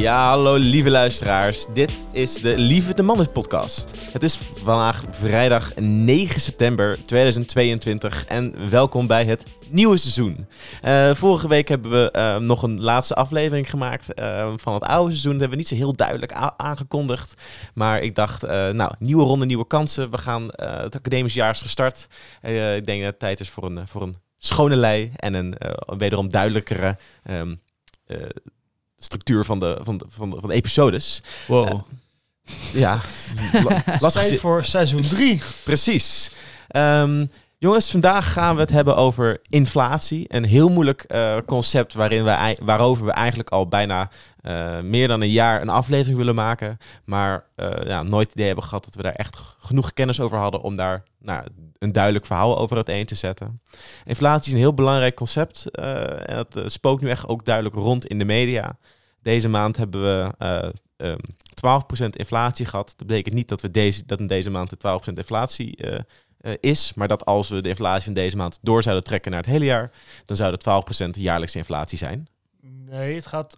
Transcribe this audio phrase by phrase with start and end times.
[0.00, 1.66] Ja, hallo lieve luisteraars.
[1.72, 4.12] Dit is de Lieve de Mannen podcast.
[4.12, 10.46] Het is vandaag vrijdag 9 september 2022 en welkom bij het nieuwe seizoen.
[10.82, 15.10] Eh, vorige week hebben we eh, nog een laatste aflevering gemaakt eh, van het oude
[15.10, 15.32] seizoen.
[15.32, 17.34] Dat hebben we niet zo heel duidelijk aangekondigd.
[17.74, 20.10] Maar ik dacht, nou, nieuwe ronde, nieuwe kansen.
[20.10, 22.06] We gaan, het academisch jaar is gestart.
[22.76, 25.54] Ik denk dat het tijd is voor een, voor een schone lei en een
[25.86, 26.96] wederom duidelijkere...
[27.22, 27.54] ehm,
[28.10, 28.16] eh,
[29.04, 31.22] structuur van de, van de, van de, van de episodes.
[31.46, 31.68] Wow.
[31.68, 31.78] Eh,
[32.72, 33.00] Ja,
[33.52, 34.40] la- lastig.
[34.40, 35.42] Voor seizoen 3.
[35.64, 36.30] Precies.
[36.68, 37.26] Ehm,
[37.60, 40.24] jongens, vandaag gaan we het hebben over inflatie.
[40.28, 44.10] Een heel moeilijk eh, concept waarin ei- waarover we eigenlijk al bijna
[44.40, 46.78] eh, meer dan een jaar een aflevering willen maken.
[47.04, 50.38] Maar eh, ja, nooit het idee hebben gehad dat we daar echt genoeg kennis over
[50.38, 51.44] hadden om daar nou,
[51.78, 53.60] een duidelijk verhaal over uiteen te zetten.
[54.04, 55.70] Inflatie is een heel belangrijk concept.
[55.70, 58.78] en dat spookt nu echt ook duidelijk rond in de media.
[59.22, 61.18] Deze maand hebben we eh, ehm,
[62.04, 62.94] 12% inflatie gehad.
[62.96, 65.76] Dat betekent niet dat, we deze, dat in deze maand de 12% inflatie
[66.40, 69.40] eh, is, maar dat als we de inflatie van deze maand door zouden trekken naar
[69.40, 69.90] het hele jaar,
[70.24, 70.60] dan zou het
[71.16, 72.28] 12% jaarlijkse inflatie zijn.
[72.60, 73.56] Nee, het gaat.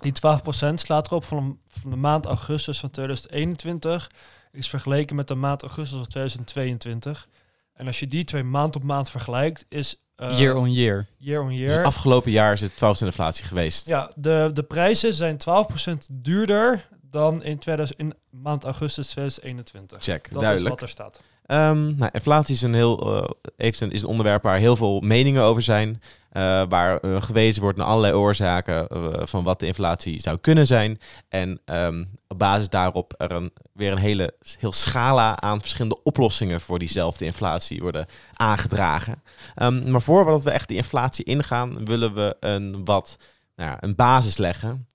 [0.00, 4.10] Die 12% slaat erop van, van de maand augustus van 2021.
[4.52, 7.28] Is vergeleken met de maand augustus van 2022.
[7.74, 9.96] En als je die twee maand op maand vergelijkt, is.
[10.16, 11.06] eh, year on year.
[11.16, 11.84] year on Dus year.
[11.84, 13.86] afgelopen jaar is het 12% inflatie geweest.
[13.86, 20.02] Ja, de, de prijzen zijn 12% duurder dan in, 2000, in maand augustus 2021.
[20.02, 20.64] Check, Dat duidelijk.
[20.64, 21.20] is wat er staat.
[21.52, 23.24] Ehm, nou, inflatie is een, heel,
[23.56, 26.02] eh, is een onderwerp waar heel veel meningen over zijn.
[26.30, 28.86] eh, waar eh, gewezen wordt naar allerlei oorzaken
[29.28, 30.98] van wat de inflatie zou kunnen zijn.
[31.28, 36.60] En ehm, op basis daarop er een, weer een hele heel scala aan verschillende oplossingen
[36.60, 39.22] voor diezelfde inflatie worden aangedragen.
[39.54, 43.16] Ehm, maar voordat we echt die inflatie ingaan, willen we een, wat,
[43.56, 44.86] nou ja, een basis leggen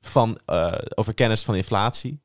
[0.00, 0.38] van,
[0.94, 2.22] over kennis van inflatie.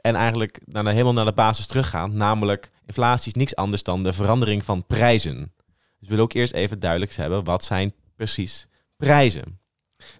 [0.00, 2.16] En eigenlijk naar, helemaal naar de basis teruggaan.
[2.16, 5.52] Namelijk, inflatie is niks anders dan de verandering van prijzen.
[5.56, 8.66] Dus we willen ook eerst even duidelijk hebben, wat zijn precies
[8.96, 9.58] prijzen?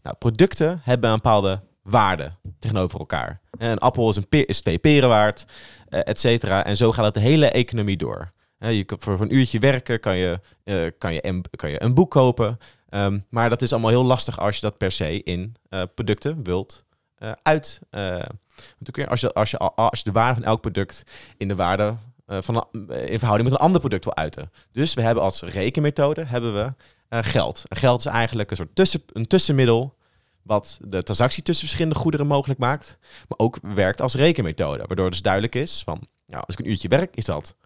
[0.03, 3.41] Nou, producten hebben een bepaalde waarde tegenover elkaar.
[3.59, 5.45] Een appel is, een pe- is twee peren waard,
[5.89, 6.65] eh, et cetera.
[6.65, 8.33] En zo gaat het de hele economie door.
[8.59, 11.83] Hè, je, kan- voor, een uurtje werken kan je, eh, kan je, een, kan je
[11.83, 12.59] een boek kopen.
[12.89, 16.43] Ehm, maar dat is allemaal heel lastig als je dat per se in eh, producten
[16.45, 16.85] wilt
[17.19, 17.81] eh, uit...
[17.91, 18.23] eh,
[18.79, 21.03] want kun je, als, je, als, je, als je de waarde van elk product
[21.37, 24.51] in de waarde eh, van een- in verhouding met een ander product wil uiten.
[24.73, 26.73] Dus we hebben als rekenmethode hebben we
[27.09, 27.63] eh, geld.
[27.69, 29.99] En geld is eigenlijk een soort tussen, een tussenmiddel
[30.43, 35.23] wat de transactie tussen verschillende goederen mogelijk maakt, maar ook werkt als rekenmethode, waardoor dus
[35.23, 37.57] duidelijk is van, nou, als ik een uurtje werk, is dat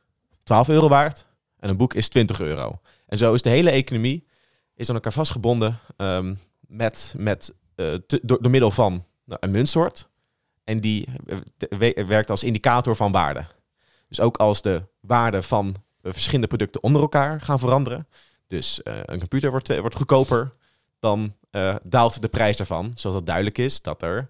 [0.42, 1.26] 12 euro waard
[1.58, 2.80] en een boek is 20 euro.
[3.06, 4.26] En zo is de hele economie
[4.74, 10.08] is aan elkaar vastgebonden ehm, met, met, eh, door, door middel van nou, een muntsoort.
[10.64, 11.06] En die
[11.68, 13.46] eh, werkt als indicator van waarde.
[14.08, 18.08] Dus ook als de waarde van eh, verschillende producten onder elkaar gaan veranderen.
[18.46, 20.52] Dus eh, een computer wordt, wordt goedkoper,
[20.98, 21.34] dan
[21.82, 22.92] daalt de prijs daarvan.
[22.94, 24.28] Zodat het duidelijk is dat, er,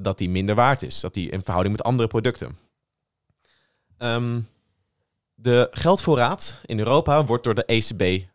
[0.00, 1.00] dat die minder waard is.
[1.00, 2.56] Dat die in verhouding met andere producten.
[3.98, 4.40] Ehm,
[5.34, 8.26] de geldvoorraad in Europa wordt door de ECB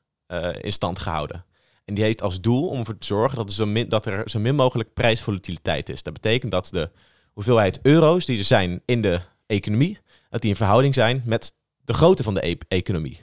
[0.62, 1.46] in stand gehouden.
[1.86, 4.40] En die heeft als doel om ervoor te zorgen dat er, zo dat er zo
[4.40, 6.04] min mogelijk prijsvolatiliteit is.
[6.04, 6.92] Dat betekent dat de
[7.46, 11.54] hoeveelheid euro's die er zijn in de economie, dat die in verhouding zijn met
[11.84, 13.22] de grootte van de e- economie.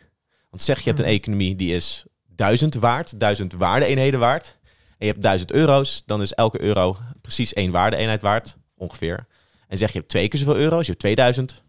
[0.51, 1.15] Want zeg je hebt een Mhm.
[1.15, 4.59] economie die is duizend waard, duizend waarde-eenheden waard,
[4.99, 9.27] en je hebt duizend euro's, dan is elke euro precies één waarde-eenheid waard, ongeveer.
[9.69, 11.63] En zeg je hebt twee keer zoveel euro's, je hebt 2000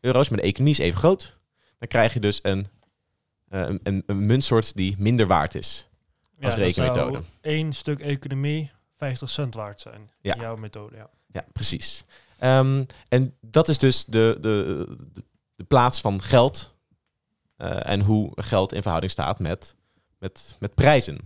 [0.00, 1.38] euro's, maar de economie is even groot,
[1.78, 2.66] dan krijg je dus een,
[3.48, 5.88] eh, een, een, een muntsoort die minder waard is.
[6.40, 7.12] Als dat rekenmethode.
[7.12, 10.10] zou één stuk economie 50 cent waard zijn.
[10.20, 10.34] Ja.
[10.34, 11.10] In jouw methode, ja.
[11.36, 12.04] Ja, precies.
[12.38, 14.86] Ehm, en dat is dus de, de,
[15.56, 16.74] de, plaats van geld
[17.56, 19.76] eh, en hoe geld in verhouding staat met,
[20.18, 21.18] met, met prijzen.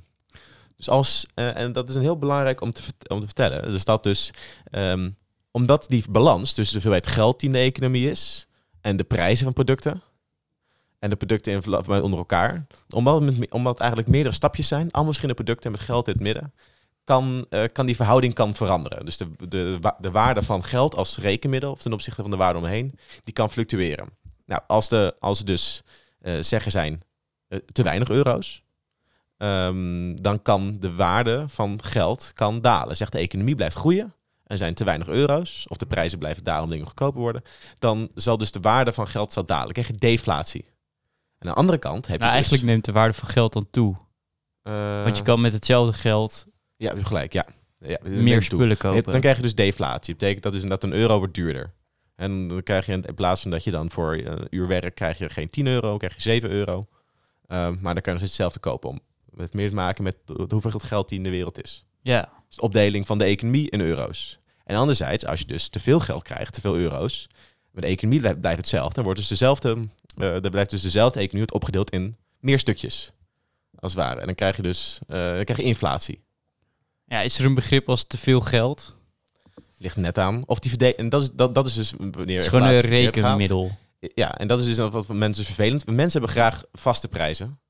[0.76, 3.72] Dus als, eh, en dat is een heel belangrijk om te, om te vertellen.
[3.72, 4.30] Dus dat dus,
[4.70, 5.10] ehm,
[5.50, 8.46] omdat die balans tussen de hoeveelheid geld die in de economie is
[8.80, 10.02] en de prijzen van producten
[10.98, 15.42] en de producten in, onder elkaar, omdat het, omdat eigenlijk meerdere stapjes zijn, allemaal verschillende
[15.42, 16.52] producten met geld in het midden,
[17.10, 19.04] kan, eh, kan die verhouding kan veranderen.
[19.04, 22.58] Dus de, de, de waarde van geld als rekenmiddel of ten opzichte van de waarde
[22.58, 24.08] omheen, die kan fluctueren.
[24.46, 25.82] Nou, als, de, als dus
[26.20, 27.02] eh, zeggen zijn
[27.48, 28.62] eh, te weinig euro's,
[29.36, 32.96] ehm, dan kan de waarde van geld kan dalen.
[32.96, 34.12] Zegt de economie blijft groeien en
[34.46, 37.42] er zijn te weinig euro's, of de prijzen blijven dalen om dingen goedkoper worden,
[37.78, 39.64] dan zal dus de waarde van geld zal dalen.
[39.64, 40.64] Dan krijg je deflatie.
[41.38, 43.52] En aan de andere kant heb Nou, je eigenlijk dus, neemt de waarde van geld
[43.52, 43.96] dan toe.
[45.04, 46.46] Want je kan met hetzelfde geld...
[46.80, 47.46] Ja, je hebt gelijk, ja.
[47.78, 49.12] Ja, meer spullen kopen.
[49.12, 50.14] Dan krijg je dus deflatie.
[50.14, 51.72] Dat betekent dat dus dat een euro wordt duurder.
[52.16, 55.18] En dan krijg je in plaats van dat je dan voor een uur werk krijg
[55.18, 56.86] je geen 10 euro, krijg je 7 euro.
[57.46, 59.00] Ehm, maar dan kan je nog hetzelfde kopen om
[59.36, 60.16] het meer te maken met
[60.48, 61.86] hoeveel geld die in de wereld is.
[62.02, 64.38] ja, Dus de opdeling van de economie in euro's.
[64.64, 67.28] En anderzijds, als je dus te veel geld krijgt, te veel euro's,
[67.70, 71.46] maar de economie blijft hetzelfde, dan wordt dus dezelfde, eh er blijft dus dezelfde economie
[71.48, 73.12] wordt opgedeeld in meer stukjes.
[73.78, 74.20] Als het ware.
[74.20, 76.20] En dan krijg je dus eh, dan krijg je inflatie.
[77.10, 78.96] Ja, is er een begrip als te veel geld?
[79.78, 80.42] Ligt net aan.
[80.46, 80.96] Of die verdelen.
[80.96, 83.70] En dat is, dat, dat is dus wanneer Het is gewoon een rekenmiddel.
[84.14, 85.86] Ja, en dat is dus wat voor mensen vervelend.
[85.86, 87.60] Mensen hebben graag vaste prijzen.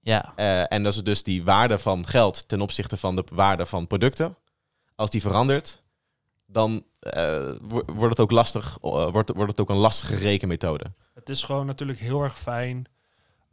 [0.00, 3.66] Ja, Eh, en dat is dus die waarde van geld ten opzichte van de waarde
[3.66, 4.36] van producten.
[4.94, 5.82] Als die verandert,
[6.46, 10.84] dan eh, wo- wordt het ook lastig, eh, wordt, wordt het ook een lastige rekenmethode.
[11.14, 12.86] Het is gewoon natuurlijk heel erg fijn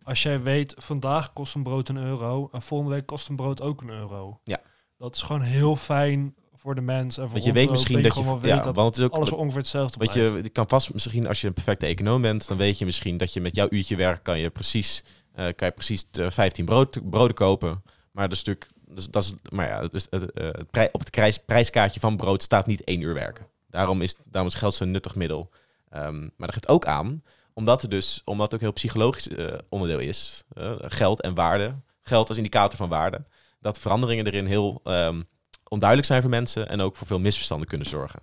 [0.03, 3.61] als jij weet, vandaag kost een brood een euro en volgende week kost een brood
[3.61, 4.39] ook een euro.
[4.43, 4.59] Ja.
[4.97, 8.15] Dat is gewoon heel fijn voor de mens en voor Want je weet misschien dat
[8.15, 10.15] je, ja, dat want het is ook, alles ongeveer hetzelfde blijft.
[10.15, 13.17] je, je kan vast misschien als je een perfecte econoom bent, dan weet je misschien
[13.17, 15.03] dat je met jouw uurtje werk kan je precies,
[15.33, 17.83] eh, kan je precies eh, 15 brood, broden kopen.
[18.11, 20.99] Maar dat is natuurlijk, dus, dat is, maar ja, dus het, eh, het prij- op
[20.99, 23.47] het prijs, prijskaartje van brood staat niet één uur werken.
[23.69, 25.49] Daarom is, daarom is geld zo'n nuttig middel.
[25.89, 27.23] Ehm, maar dat geeft ook aan,
[27.53, 31.33] omdat het dus, omdat het ook een heel psychologisch eh, onderdeel is, eh, geld en
[31.33, 33.25] waarde, geld als indicator van waarde,
[33.67, 35.21] dat veranderingen erin heel ehm,
[35.67, 38.19] onduidelijk zijn voor mensen en ook voor veel misverstanden kunnen zorgen.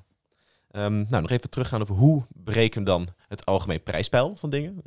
[0.71, 4.83] Ehm, nou, nog even teruggaan over hoe berekenen we dan het algemeen prijspeil van dingen.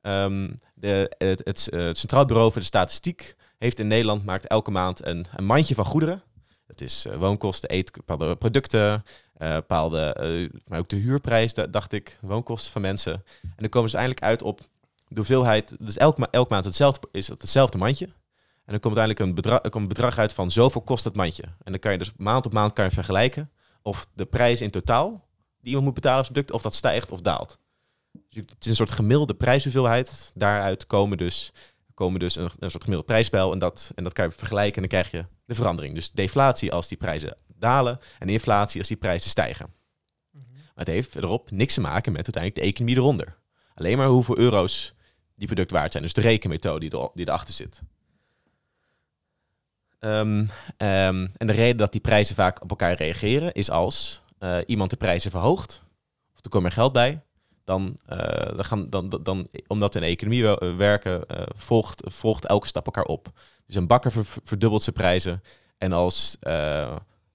[0.00, 1.68] Ehm, de, het, het,
[1.98, 5.84] Centraal Bureau voor de Statistiek heeft in Nederland maakt elke maand een, een mandje van
[5.84, 6.22] goederen.
[6.66, 9.04] Dat is eh, woonkosten, eet, bepaalde producten,
[9.34, 13.12] eh, bepaalde, eh, maar ook de huurprijs, da- dacht ik, woonkosten van mensen.
[13.42, 14.60] En dan komen ze uiteindelijk uit op
[15.08, 18.08] de hoeveelheid, dus elke, ma elke maand hetzelfde, is het hetzelfde mandje.
[18.64, 21.16] En dan komt uiteindelijk een bedrag, er komt een bedrag uit van zoveel kost het
[21.16, 21.42] mandje.
[21.42, 23.50] En dan kan je dus maand op maand kan je vergelijken
[23.82, 25.28] of de prijs in totaal
[25.64, 27.58] die iemand moet betalen als product, of dat stijgt of daalt.
[28.12, 30.32] Dus het is een soort gemiddelde prijshoeveelheid.
[30.34, 31.52] Daaruit komen dus,
[31.94, 33.52] komen dus een, een soort gemiddeld prijspeil.
[33.52, 35.94] En dat, en dat kan je vergelijken en dan krijg je de verandering.
[35.94, 39.66] Dus deflatie als die prijzen dalen en inflatie als die prijzen stijgen.
[40.30, 40.44] Mhm.
[40.52, 43.36] Maar het heeft verderop niks te maken met uiteindelijk de economie eronder.
[43.74, 44.94] Alleen maar hoeveel euro's
[45.34, 46.02] die product waard zijn.
[46.02, 47.82] Dus de rekenmethode die, er, die erachter zit.
[50.04, 50.46] Ehm,
[50.76, 54.90] ehm, en de reden dat die prijzen vaak op elkaar reageren is als eh, iemand
[54.90, 55.82] de prijzen verhoogt,
[56.34, 57.20] of er komt meer geld bij,
[57.64, 58.90] dan, eh, dan, gaan,
[59.22, 61.24] dan, omdat in de economie eh, werken,
[61.56, 63.28] volgt, volgt elke stap elkaar op.
[63.66, 65.42] Dus een bakker ver- verdubbelt zijn prijzen.
[65.78, 66.36] En als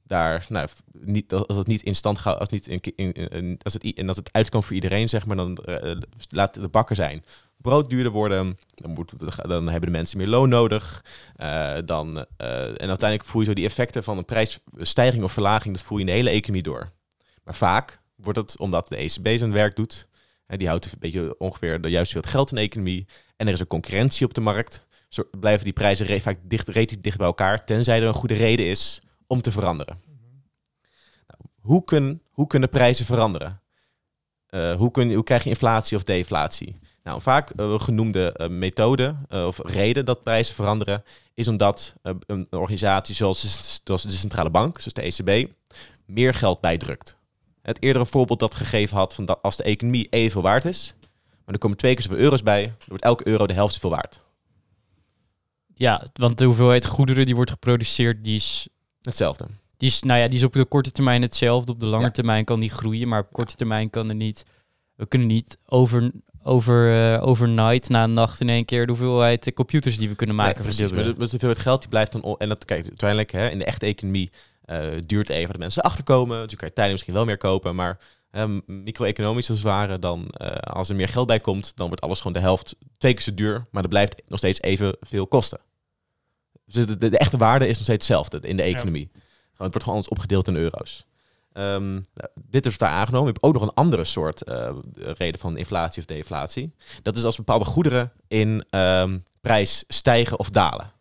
[0.10, 3.94] daar, nou, niet, als het niet in stand gaat, als, niet in, in, als, het,
[3.94, 5.96] en als het uitkomt voor iedereen, zeg maar, dan eh,
[6.30, 7.24] laat de bakker zijn.
[7.58, 9.14] Brood duurder worden, dan, moet,
[9.48, 11.06] dan hebben de mensen meer loon nodig.
[11.36, 15.76] Eh, dan, eh, en uiteindelijk voel je zo die effecten van een prijsstijging of verlaging,
[15.76, 16.92] dat voel je in de hele economie door.
[17.44, 20.08] Maar vaak wordt het omdat de ECB zijn werk doet.
[20.46, 23.08] Hè, die houdt een beetje ongeveer de juiste hoeveelheid geld in de economie.
[23.38, 24.86] En er is een concurrentie op de markt.
[25.10, 29.02] Zo blijven die prijzen vaak dicht, dicht bij elkaar, tenzij er een goede reden is
[29.30, 30.02] om te veranderen.
[31.28, 33.62] Nou, hoe, kun, hoe kunnen prijzen veranderen?
[34.50, 36.80] Eh, hoe, kun, hoe krijg je inflatie of deflatie?
[37.04, 41.04] Nou, vaak eh, genoemde eh, methode of reden dat prijzen veranderen,
[41.34, 45.52] is omdat een organisatie zoals, zoals de centrale bank, zoals de ECB,
[46.06, 47.18] meer geld bijdrukt.
[47.62, 50.96] Het eerdere voorbeeld dat gegeven had van dat als de economie evenveel waard is,
[51.46, 53.90] maar er komen twee keer zoveel euro's bij, dan wordt elke euro de helft zoveel
[53.90, 54.22] waard.
[55.76, 58.68] ja, want de hoeveelheid goederen die wordt geproduceerd, die is,
[59.02, 59.46] Hetzelfde.
[59.78, 61.72] die is, nou ja, die is op de korte termijn hetzelfde.
[61.72, 62.12] Op de lange Ja.
[62.12, 64.46] termijn kan die groeien, maar op korte termijn kan er niet.
[64.96, 66.12] We kunnen niet over,
[66.44, 70.16] over, eh, overnight na een nacht in één keer de hoeveelheid eh, computers die we
[70.16, 70.80] kunnen maken Nee, precies.
[70.80, 71.26] Maar verdubbelen.
[71.26, 72.36] de, hoeveelheid geld die blijft dan...
[72.38, 74.32] En dat, kijk, uiteindelijk hè, in de echte economie
[74.66, 76.42] eh, duurt even dat mensen erachter komen.
[76.42, 77.76] Dus je kan je tijdelijk misschien wel meer kopen.
[77.76, 77.98] Maar
[78.32, 80.28] eh, micro-economisch als het ware, dan
[80.60, 83.34] als er meer geld bij komt, dan wordt alles gewoon de helft twee keer zo
[83.34, 83.66] duur.
[83.72, 85.60] Maar dat blijft nog steeds evenveel kosten.
[86.70, 89.10] Dus de, de, de echte waarde is nog steeds hetzelfde in de economie.
[89.14, 91.06] Het wordt gewoon alles opgedeeld in euro's.
[91.54, 93.28] Ehm, nou, dit is daar aangenomen.
[93.28, 96.74] Je hebt ook nog een andere soort eh, reden van inflatie of deflatie.
[97.02, 100.92] Dat is als bepaalde goederen in ehm, prijs stijgen of dalen.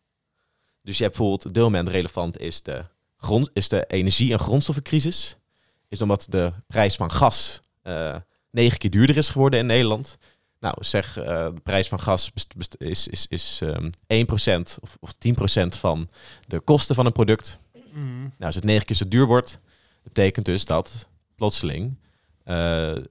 [0.82, 2.84] Dus je hebt bijvoorbeeld, op dit moment relevant is de,
[3.16, 5.36] grond, is de energie- en grondstoffencrisis.
[5.88, 8.16] Is omdat de prijs van gas eh,
[8.50, 10.18] negen keer duurder is geworden in Nederland.
[10.60, 11.24] Nou, zeg, eh,
[11.54, 12.30] de prijs van gas
[12.78, 16.08] is, is, is ehm 1% of, of 10% van
[16.46, 17.58] de kosten van een product.
[17.92, 18.18] Mhm.
[18.18, 19.50] Nou, als het negen keer zo duur wordt,
[20.02, 21.96] dat betekent dus dat plotseling
[22.44, 23.02] eh, eh,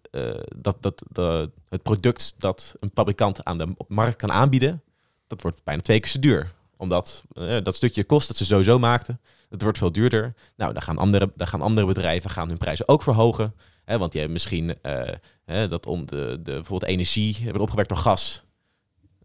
[0.55, 4.83] dat, dat de, het product dat een fabrikant aan de markt kan aanbieden,
[5.27, 6.55] dat wordt bijna twee keer zo duur.
[6.77, 7.23] Omdat
[7.63, 10.33] dat stukje kost dat ze sowieso maakten, dat wordt veel duurder.
[10.55, 13.53] Nou, dan gaan andere, dan gaan andere bedrijven gaan hun prijzen ook verhogen.
[13.95, 15.13] Want die hebben misschien eh,
[15.45, 18.43] hè, dat om de, de bijvoorbeeld energie wordt opgewerkt door gas.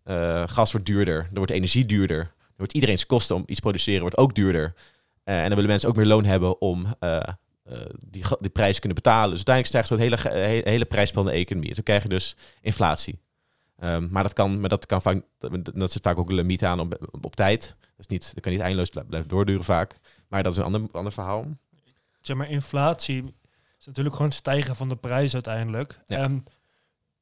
[0.04, 2.19] Eh, gas wordt duurder, er wordt energie duurder.
[2.19, 4.75] Er wordt iedereen's kosten om iets te produceren wordt ook duurder.
[5.25, 6.87] Eh, en dan willen mensen ook meer loon hebben om
[8.09, 9.37] die, die prijs kunnen betalen.
[9.37, 11.69] Dus uiteindelijk stijgt zo het hele, hele, hele prijsspel in de economie.
[11.69, 13.19] En Toen krijg je dus inflatie.
[13.78, 15.23] Ehm, maar dat kan, maar dat kan vaak,
[15.75, 17.76] dat, zit vaak ook een limiet aan op, op, tijd.
[17.78, 19.97] Dat, is niet, dat kan niet eindeloos blij- blijven doorduren vaak.
[20.28, 21.47] Maar dat is een ander, ander verhaal.
[22.21, 23.35] Zeg maar, inflatie
[23.83, 26.01] is natuurlijk gewoon het stijgen van de prijs uiteindelijk.
[26.07, 26.17] Ja.
[26.19, 26.45] En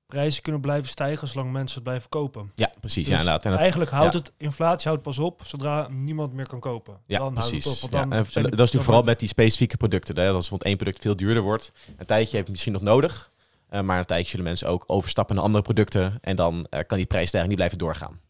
[0.07, 2.52] prijzen kunnen blijven stijgen zolang mensen het blijven kopen.
[2.55, 3.05] Ja, precies.
[3.05, 3.45] Dus ja, inderdaad.
[3.45, 4.19] En dat, Eigenlijk houdt ja.
[4.19, 6.99] het, inflatie houdt pas op zodra niemand meer kan kopen.
[7.07, 7.64] ja, dan houdt precies.
[7.64, 7.81] het op.
[7.81, 10.17] Want Ja, dan en dat is natuurlijk vooral met die specifieke producten.
[10.17, 10.25] Hè.
[10.25, 11.73] Als bijvoorbeeld één product veel duurder wordt.
[11.97, 13.33] Een tijdje heb je misschien nog nodig.
[13.69, 16.19] eh, maar een tijdje zullen mensen ook overstappen naar andere producten.
[16.21, 18.21] En dan eh, kan die prijsstijging niet blijven doorgaan.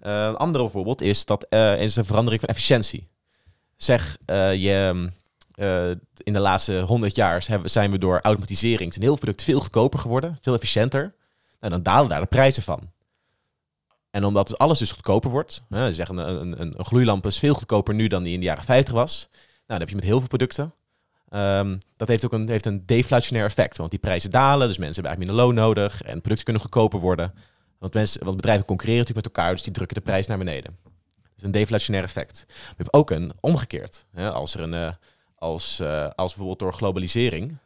[0.00, 1.46] Eh, een andere voorbeeld is, dat,
[1.78, 3.08] is een verandering van efficiëntie.
[3.76, 5.08] Zeg, je,
[5.56, 8.92] eh, in de laatste 100 jaar hebben, zijn we door automatisering...
[8.92, 10.38] zijn heel veel producten veel goedkoper geworden.
[10.40, 11.14] Veel efficiënter.
[11.60, 12.90] Nou, dan dalen daar de prijzen van.
[14.10, 17.54] En omdat alles dus goedkoper wordt, hè, ze zeggen een, een, een, gloeilamp is veel
[17.54, 19.28] goedkoper nu dan die in de jaren 50 was.
[19.30, 20.74] Nou, dan heb je met heel veel producten.
[21.28, 25.02] Ehm, dat heeft ook een, heeft een deflationair effect, want die prijzen dalen, dus mensen
[25.02, 27.34] hebben eigenlijk minder loon nodig en producten kunnen goedkoper worden.
[27.78, 30.76] Want, mensen, want bedrijven concurreren natuurlijk met elkaar, dus die drukken de prijs naar beneden.
[31.34, 32.44] Dus een deflationair effect.
[32.48, 34.06] Je hebt ook een omgekeerd.
[34.12, 34.92] Hè, als er een, eh,
[35.38, 37.58] als, eh, als bijvoorbeeld door globalisering,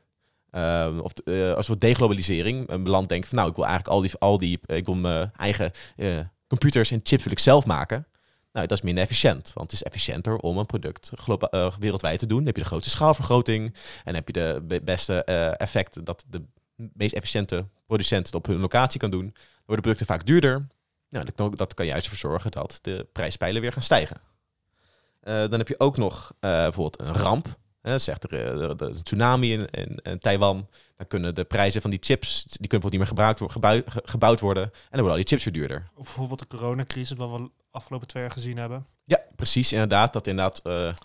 [0.51, 4.03] Ehm, of eh, als we deglobalisering, een land denkt van nou, ik wil eigenlijk al
[4.03, 8.07] die, al die ik wil mijn eigen eh, computers en chips wil ik zelf maken.
[8.53, 11.11] Nou, dat is minder efficiënt, want het is efficiënter om een product
[11.79, 12.37] wereldwijd te doen.
[12.37, 13.75] Dan heb je de grootste schaalvergroting
[14.05, 16.43] en heb je de be- beste eh effect dat de
[16.77, 19.25] meest efficiënte producent het op hun locatie kan doen.
[19.25, 19.33] Dan
[19.65, 20.67] worden producten vaak duurder.
[21.09, 24.21] Nou, dat kan juist ervoor zorgen dat de prijspijlen weer gaan stijgen.
[25.21, 27.47] Eh, dan heb je ook nog eh, bijvoorbeeld een ramp.
[27.83, 30.69] Hè, zegt er, eh, er is een tsunami in, in, in Taiwan.
[30.97, 33.83] Dan kunnen de prijzen van die chips, die kunnen bijvoorbeeld niet meer gebruikt, wo- gebou-
[33.87, 34.63] ge- gebouwd worden.
[34.65, 35.89] En dan worden al die chips weer duurder.
[35.95, 38.87] Of bijvoorbeeld de coronacrisis, wat we de afgelopen twee jaar gezien hebben.
[39.05, 39.73] Ja, precies.
[39.73, 40.63] Inderdaad, dat inderdaad,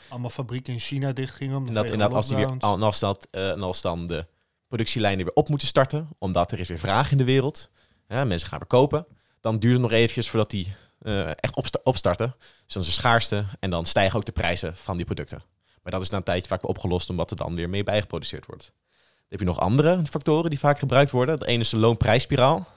[0.09, 1.55] Allemaal fabrieken in China dichtgingen.
[1.57, 4.27] om de inderdaad, inderdaad als, die weer, en als, dat, en als dan de
[4.67, 7.69] productielijnen weer op moeten starten, omdat er is weer vraag in de wereld.
[8.07, 9.05] Ja, mensen gaan weer kopen.
[9.41, 10.73] Dan duurt het nog eventjes voordat die
[11.05, 12.35] eh, echt opsta- opstarten.
[12.65, 15.43] Dus dan is schaarste en dan stijgen ook de prijzen van die producten.
[15.83, 18.63] Maar dat is na een tijdje vaak opgelost, omdat er dan weer mee bijgeproduceerd wordt.
[18.63, 21.39] Dan heb je nog andere factoren die vaak gebruikt worden.
[21.39, 22.67] De ene is de loonprijsspiraal.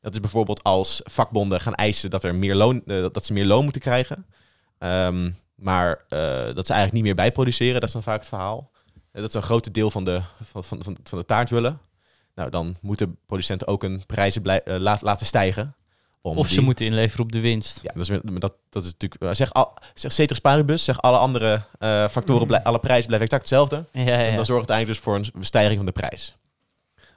[0.00, 3.46] Dat is bijvoorbeeld als vakbonden gaan eisen dat, er meer loon, eh, dat ze meer
[3.46, 4.26] loon moeten krijgen.
[4.78, 8.70] Ehm, maar eh, dat ze eigenlijk niet meer bijproduceren, dat is dan vaak het verhaal.
[9.12, 11.80] Dat ze een groot deel van de, van, van, van, de taart willen.
[12.34, 15.76] Nou, dan moeten producenten ook hun prijzen laten stijgen.
[16.24, 17.80] Om Of ze die- moeten inleveren op de winst.
[17.82, 19.22] ja, dat is, dat, dat is natuurlijk...
[19.22, 23.26] eh, Zeg, al, zeg ceteris paribus, zeg alle andere eh, factoren, blij- alle prijzen blijven
[23.28, 23.84] exact hetzelfde.
[23.92, 26.36] Ja, ja, En dan zorgt het eigenlijk dus voor een stijging van de prijs.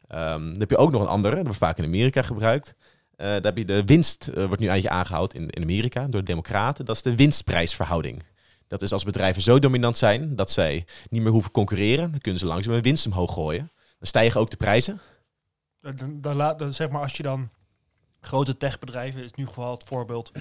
[0.07, 2.75] Ehm, dan heb je ook nog een andere, dat wordt vaak in Amerika gebruikt.
[3.15, 6.27] Eh daar heb je de winst, wordt nu eigenlijk aangehoud in, in Amerika door de
[6.27, 6.85] democraten.
[6.85, 8.23] Dat is de winstprijsverhouding.
[8.67, 12.11] Dat is als bedrijven zo dominant zijn dat zij niet meer hoeven concurreren.
[12.11, 13.71] Dan kunnen ze langzaam hun winst omhoog gooien.
[13.99, 14.99] Dan stijgen ook de prijzen.
[15.81, 17.49] Dan, dan, laat, dan zeg maar als je dan
[18.25, 20.31] grote techbedrijven, is nu geval het voorbeeld.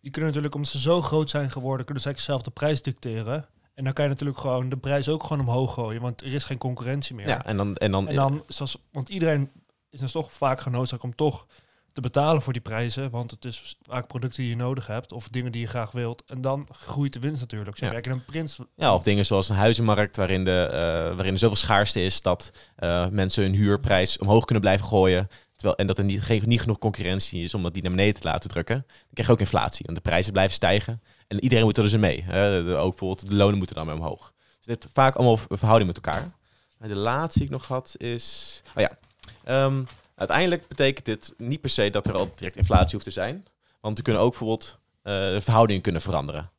[0.00, 3.48] Die kunnen natuurlijk, omdat ze zo groot zijn geworden, kunnen ze zelf de prijs dicteren.
[3.74, 6.44] En dan kan je natuurlijk gewoon de prijs ook gewoon omhoog gooien, want er is
[6.44, 7.28] geen concurrentie meer.
[7.28, 9.50] Ja, en dan, en dan, En dan, zoals, want iedereen
[9.90, 11.46] is dus toch vaak genoodzaakt om toch
[11.92, 13.10] te betalen voor die prijzen.
[13.10, 16.22] Want het is vaak producten die je nodig hebt of dingen die je graag wilt.
[16.26, 17.78] En dan groeit de winst natuurlijk.
[17.78, 17.90] Ze Ja.
[17.90, 18.58] werken een prins.
[18.76, 20.78] Ja, of dingen zoals een huizenmarkt waarin, de, eh,
[21.14, 25.28] waarin er zoveel schaarste is dat eh, mensen hun huurprijs omhoog kunnen blijven gooien.
[25.62, 28.26] En dat er niet, geen, niet genoeg concurrentie is om dat die naar beneden te
[28.28, 28.84] laten drukken.
[28.86, 31.02] Dan krijg je ook inflatie, want de prijzen blijven stijgen.
[31.28, 32.22] En iedereen moet er dus mee.
[32.24, 32.58] Hè.
[32.78, 34.32] Ook bijvoorbeeld de lonen moeten dan mee omhoog.
[34.60, 36.32] Dus dit vaak allemaal verhouding met elkaar.
[36.78, 38.62] De laatste die ik nog had is...
[38.74, 38.98] Oh ja,
[39.44, 39.82] Ehm,
[40.14, 43.44] uiteindelijk betekent dit niet per se dat er al direct inflatie hoeft te zijn.
[43.80, 46.50] Want er kunnen ook bijvoorbeeld de verhoudingen kunnen veranderen.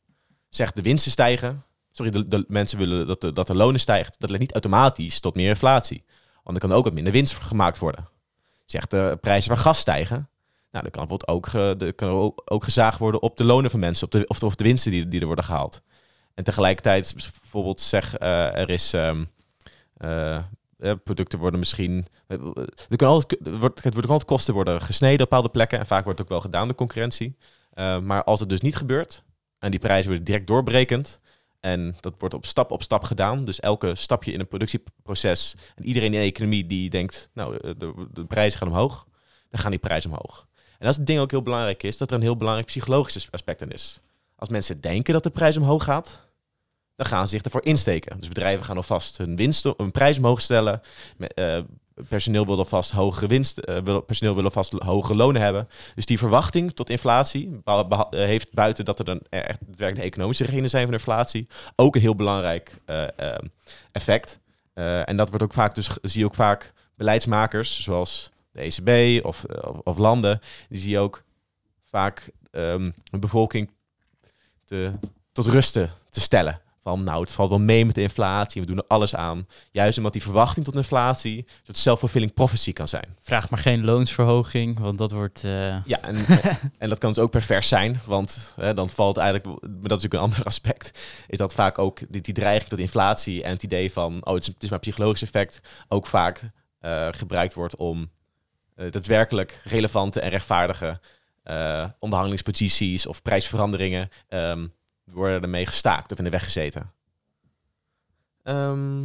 [0.48, 4.14] Zeg, de winsten stijgen, sorry, de, de mensen willen dat de, dat de lonen stijgt,
[4.18, 6.04] dat leidt niet automatisch tot meer inflatie.
[6.42, 8.08] Want er kan ook wat minder winst gemaakt worden.
[8.72, 10.28] Zegt de prijzen van gas stijgen,
[10.70, 14.04] nou, dan kan bijvoorbeeld ook, de, kan ook, gezaagd worden op de lonen van mensen,
[14.04, 15.82] op de, of, de, of de winsten die, die er worden gehaald.
[16.34, 18.92] En tegelijkertijd, bijvoorbeeld zeg, eh, er is...
[18.92, 19.24] ehm,
[19.96, 20.36] eh,
[20.78, 22.06] eh, producten worden misschien...
[22.88, 25.78] Er kan altijd, wordt, het worden altijd kosten worden gesneden op bepaalde plekken.
[25.78, 27.36] En vaak wordt het ook wel gedaan door concurrentie.
[28.02, 29.22] Maar als het dus niet gebeurt
[29.58, 31.20] en die prijzen worden direct doorbrekend...
[31.62, 33.44] en dat wordt op stap op stap gedaan...
[33.44, 35.54] dus elke stapje in een productieproces...
[35.74, 37.28] en iedereen in de economie die denkt...
[37.34, 39.06] nou, de, de, prijzen gaan omhoog...
[39.48, 40.46] dan gaan die prijzen omhoog.
[40.54, 41.96] En dat is het ding ook heel belangrijk is...
[41.96, 44.00] dat er een heel belangrijk psychologisch aspect in is.
[44.36, 46.20] als mensen denken dat de prijs omhoog gaat,
[46.96, 48.18] dan gaan ze zich ervoor insteken.
[48.18, 50.80] Dus bedrijven gaan alvast hun winst, hun prijs omhoog stellen.
[51.18, 51.60] Eh,
[52.08, 55.68] personeel wil alvast hogere winst, eh, personeel wil alvast hogere lonen hebben.
[55.94, 60.44] Dus die verwachting tot inflatie eh, heeft buiten dat er dan echt daadwerkelijk de economische
[60.44, 61.46] redenen zijn van inflatie,
[61.76, 63.04] ook een heel belangrijk eh,
[63.92, 64.40] effect.
[65.04, 69.44] En dat wordt ook vaak, dus zie je ook vaak beleidsmakers, zoals de ECB of,
[69.84, 71.22] of, landen, die zie ook
[71.84, 73.70] vaak ehm een bevolking
[75.32, 76.60] tot rusten te stellen.
[76.82, 79.46] Van nou, het valt wel mee met de inflatie, we doen er alles aan.
[79.70, 83.16] Juist omdat die verwachting tot inflatie een soort self-fulfilling prophecy kan zijn.
[83.20, 85.44] Vraag maar geen loonsverhoging, want dat wordt...
[85.44, 86.16] eh, Ja, en,
[86.78, 89.88] en dat kan dus ook pervers zijn, want hè, dan valt eigenlijk, maar dat is
[89.88, 90.98] natuurlijk een ander aspect,
[91.28, 94.42] is dat vaak ook die, die dreiging tot inflatie en het idee van, oh, het
[94.42, 96.40] is, het is maar psychologisch effect, ook vaak
[96.78, 98.10] eh, gebruikt wordt om
[98.74, 101.00] eh, daadwerkelijk relevante en rechtvaardige
[101.98, 104.66] onderhandelingsposities of prijsveranderingen ehm,
[105.12, 106.92] worden ermee gestaakt of in de weg gezeten.
[108.42, 109.02] Ehm,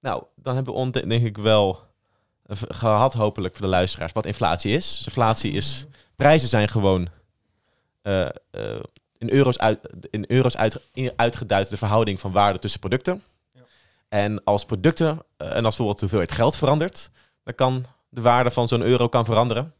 [0.00, 1.86] nou, dan hebben we ont- denk ik wel
[2.46, 4.96] eh, gehad, hopelijk voor de luisteraars, wat inflatie is.
[4.96, 7.08] Dus inflatie is, prijzen zijn gewoon
[8.02, 8.30] eh, eh,
[9.18, 9.78] in euro's, uit,
[10.10, 13.22] in euro's uit, in- uitgeduid de verhouding van waarde tussen producten.
[13.52, 13.60] Ja.
[14.08, 17.10] En als producten, en als bijvoorbeeld de hoeveelheid geld verandert,
[17.44, 19.72] dan kan de waarde van zo'n euro kan veranderen.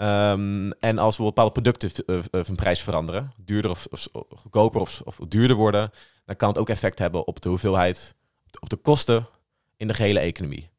[0.00, 4.80] Ehm, en als bijvoorbeeld bepaalde producten eh, eh, van prijs veranderen, duurder of, of goedkoper
[4.80, 5.92] of, of duurder worden,
[6.24, 8.14] dan kan het ook effect hebben op de hoeveelheid,
[8.60, 9.28] op de kosten
[9.76, 10.70] in de gehele economie.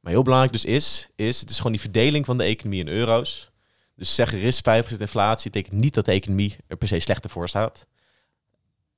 [0.00, 2.88] Maar heel belangrijk dus is, is het is gewoon die verdeling van de economie in
[2.88, 3.50] euro's.
[3.94, 7.30] Dus zeg er is 5% inflatie, betekent niet dat de economie er per se slechter
[7.30, 7.86] voor staat.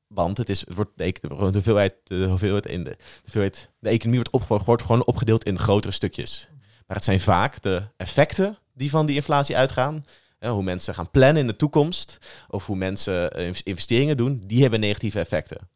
[0.07, 3.89] Want het, is, het wordt de, de hoeveelheid, de hoeveelheid in de, de, hoeveelheid, de
[3.89, 6.49] economie wordt, op, wordt gewoon opgedeeld in grotere stukjes.
[6.87, 10.05] Maar het zijn vaak de effecten die van die inflatie uitgaan.
[10.39, 12.19] Hè, hoe mensen gaan plannen in de toekomst.
[12.49, 14.43] Of hoe mensen eh, investeringen doen.
[14.47, 15.69] Die hebben negatieve effecten.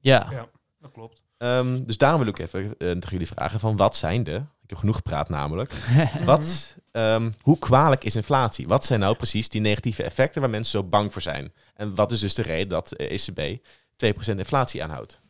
[0.00, 0.28] ja.
[0.30, 1.24] Ja, dat klopt.
[1.38, 4.42] Ehm, dus daarom wil ik even eh, tegen jullie vragen van wat zijn de...
[4.62, 5.72] Ik heb genoeg gepraat namelijk.
[6.24, 8.68] Wat, ehm, hoe kwalijk is inflatie?
[8.68, 11.52] Wat zijn nou precies die negatieve effecten waar mensen zo bang voor zijn?
[11.74, 13.58] En wat is dus de reden dat de ECB
[13.96, 15.20] 2% inflatie aanhoudt?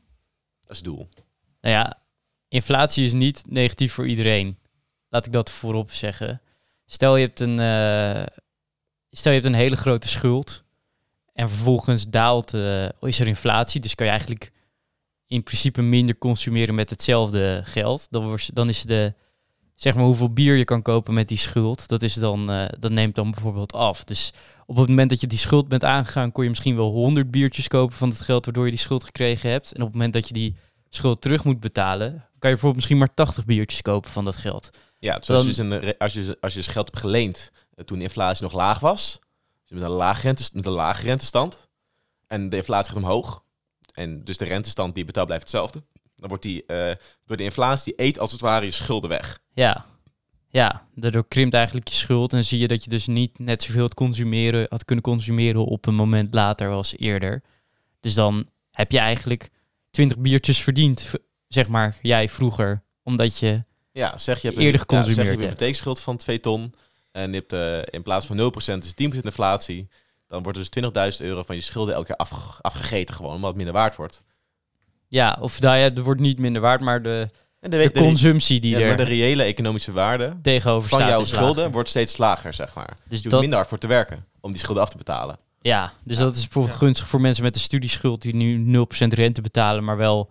[0.62, 1.09] Dat is het doel.
[1.61, 1.99] Nou ja,
[2.49, 4.59] inflatie is niet negatief voor iedereen.
[5.09, 6.40] Laat ik dat voorop zeggen.
[6.87, 8.27] Stel je hebt een, eh,
[9.11, 10.64] stel je hebt een hele grote schuld
[11.33, 14.53] en vervolgens daalt, eh, is er inflatie, dus kan je eigenlijk
[15.27, 18.07] in principe minder consumeren met hetzelfde geld.
[18.11, 19.14] Dan, dan is de,
[19.75, 22.90] zeg maar hoeveel bier je kan kopen met die schuld, dat, is dan, eh, dat
[22.90, 24.05] neemt dan bijvoorbeeld af.
[24.05, 24.33] Dus
[24.66, 27.69] op het moment dat je die schuld bent aangegaan, kon je misschien wel 100 biertjes
[27.69, 29.73] kopen van het geld waardoor je die schuld gekregen hebt.
[29.73, 30.57] En op het moment dat je die
[30.88, 34.71] schuld terug moet betalen, kan je bijvoorbeeld misschien maar 80 biertjes kopen van dat geld.
[34.99, 37.53] Ja, dus als, je dus een, re- als, je, als je dus geld hebt geleend
[37.75, 39.19] eh, toen de inflatie nog laag was,
[39.65, 41.69] dus met een laag, rente, met een laag rentestand,
[42.27, 43.45] en de inflatie gaat omhoog,
[43.93, 45.83] en dus de rentestand die je betaalt blijft hetzelfde,
[46.17, 49.41] dan wordt die eh, door de inflatie, die eet als het ware je schulden weg.
[49.55, 49.85] Ja.
[50.49, 53.83] Ja, daardoor krimpt eigenlijk je schuld en zie je dat je dus niet net zoveel
[53.83, 57.43] had, consumeren, had kunnen consumeren op een moment later als eerder.
[58.01, 59.51] Dus dan heb je eigenlijk
[59.91, 61.15] 20 biertjes verdiend,
[61.49, 62.83] zeg maar, jij vroeger.
[63.03, 63.65] Omdat je,
[63.97, 66.41] Ja, zeg je hebt Eerder een, ja, zeg je geconsumeerd hebt een hypotheekschuld van 2
[66.41, 66.75] ton,
[67.13, 69.89] en je hebt eh, in plaats van 0% is 10% inflatie,
[70.29, 73.57] dan wordt dus 20.000 euro van je schulden elke keer afge- afgegeten gewoon, omdat het
[73.57, 74.23] minder waard wordt.
[75.09, 77.29] ja, of nou ja, het wordt niet minder waard, maar de,
[77.61, 80.99] En de, de de- consumtie die ja, er maar de reële economische waarde tegenover van
[81.07, 81.71] jouw schulden lager.
[81.73, 82.87] wordt steeds lager, zeg maar.
[82.87, 84.97] Dus Dus je hoeft dat, minder hard voor te werken om die schulden af te
[84.97, 85.39] betalen.
[85.61, 86.25] Ja, dus Ja.
[86.25, 86.81] dat is bijvoorbeeld Ja.
[86.87, 90.31] gunstig voor mensen met een studieschuld die nu 0% rente betalen, maar wel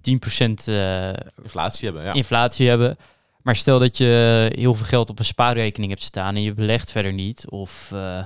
[0.00, 1.08] 10% eh,
[1.42, 2.12] Inflatie hebben, ja.
[2.12, 2.96] inflatie hebben.
[3.42, 6.90] Maar stel dat je heel veel geld op een spaarrekening hebt staan en je belegt
[6.90, 7.48] verder niet.
[7.50, 8.24] Of eh,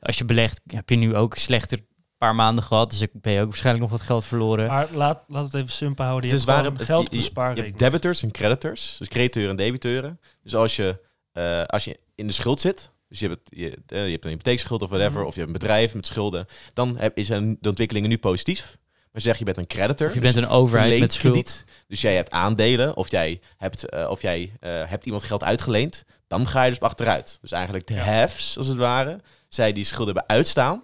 [0.00, 1.84] als je belegt, heb je nu ook slechter
[2.18, 2.90] paar maanden gehad.
[2.90, 4.66] Dus ik ben je ook waarschijnlijk nog wat geld verloren.
[4.66, 6.28] Maar laat, laat het even simpel houden.
[6.28, 7.78] Je Het is hebt waar, gewoon het- geld op je- een je, je spaarrekening.
[7.78, 10.20] hebt debitors en creditors, dus crediteuren en debiteuren.
[10.42, 11.00] Dus als je,
[11.32, 14.82] eh, als je in de schuld zit, dus je hebt, je, je hebt een hypotheekschuld
[14.82, 15.26] of whatever, Mhm.
[15.28, 18.78] of je hebt een bedrijf met schulden, dan heb, is een, de ontwikkelingen nu positief.
[19.14, 21.32] Maar zeg je bent een creditor, Of je dus bent een overheid met schuld.
[21.32, 25.44] krediet, dus jij hebt aandelen of jij hebt, eh, of jij, eh, hebt iemand geld
[25.44, 27.38] uitgeleend, dan ga je dus achteruit.
[27.40, 28.02] Dus eigenlijk de Ja.
[28.02, 30.82] hefs, als het ware, zij die schulden hebben uitstaan,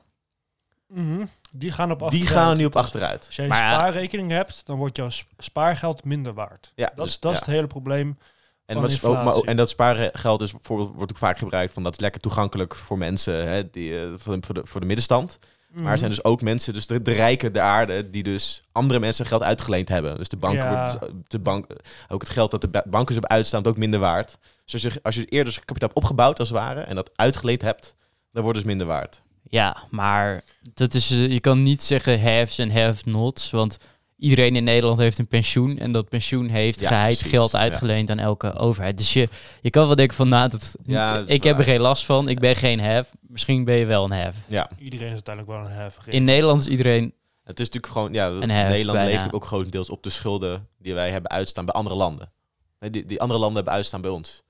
[0.88, 1.24] Mhm.
[1.56, 2.28] Die gaan op die achteruit.
[2.30, 3.24] gaan nu op achteruit.
[3.26, 3.72] Als jij een Maar ja.
[3.74, 6.72] spaarrekening hebt, dan wordt jouw sp- spaargeld minder waard.
[6.74, 7.38] Ja, Dat, dus- is, dat ja.
[7.38, 8.18] is het hele probleem.
[8.66, 11.92] En, wat ook, maar, en dat spaargeld is bijvoorbeeld, wordt ook vaak gebruikt van dat
[11.92, 15.38] is lekker toegankelijk voor mensen hè, die, eh, voor, de, voor, de, voor de middenstand.
[15.70, 15.90] Maar Mhm.
[15.92, 19.26] er zijn dus ook mensen, dus de, de rijken der aarde, die dus andere mensen
[19.26, 20.16] geld uitgeleend hebben.
[20.16, 20.98] Dus de banken Ja.
[20.98, 21.66] wordt, de bank,
[22.08, 24.38] ook het geld dat de ba- banken hebben uitstaan, is ook minder waard.
[24.64, 27.62] Dus als je, als je eerder kapitaal hebt opgebouwd als het ware en dat uitgeleend
[27.62, 27.94] hebt,
[28.32, 29.22] dan wordt het dus minder waard.
[29.48, 30.42] Ja, maar
[30.74, 33.78] dat is, eh, je kan niet zeggen haves en have-nots, want
[34.20, 37.58] iedereen in Nederland heeft een pensioen en dat pensioen heeft Ja, geheid precies, geld ja.
[37.58, 38.96] uitgeleend aan elke overheid.
[38.96, 39.28] Dus je,
[39.60, 42.28] je kan wel denken van, nou, dat, Ja, dat ik heb er geen last van,
[42.28, 44.38] ik ben geen have, misschien ben je wel een have.
[44.46, 46.06] Ja, Iedereen is uiteindelijk wel een heftig.
[46.06, 49.32] In Nederland is iedereen, het is natuurlijk gewoon, ja, Nederland leeft bijna.
[49.32, 52.32] ook grotendeels op de schulden die wij hebben uitstaan bij andere landen.
[52.78, 54.42] Nee, die, die andere landen hebben uitstaan bij ons.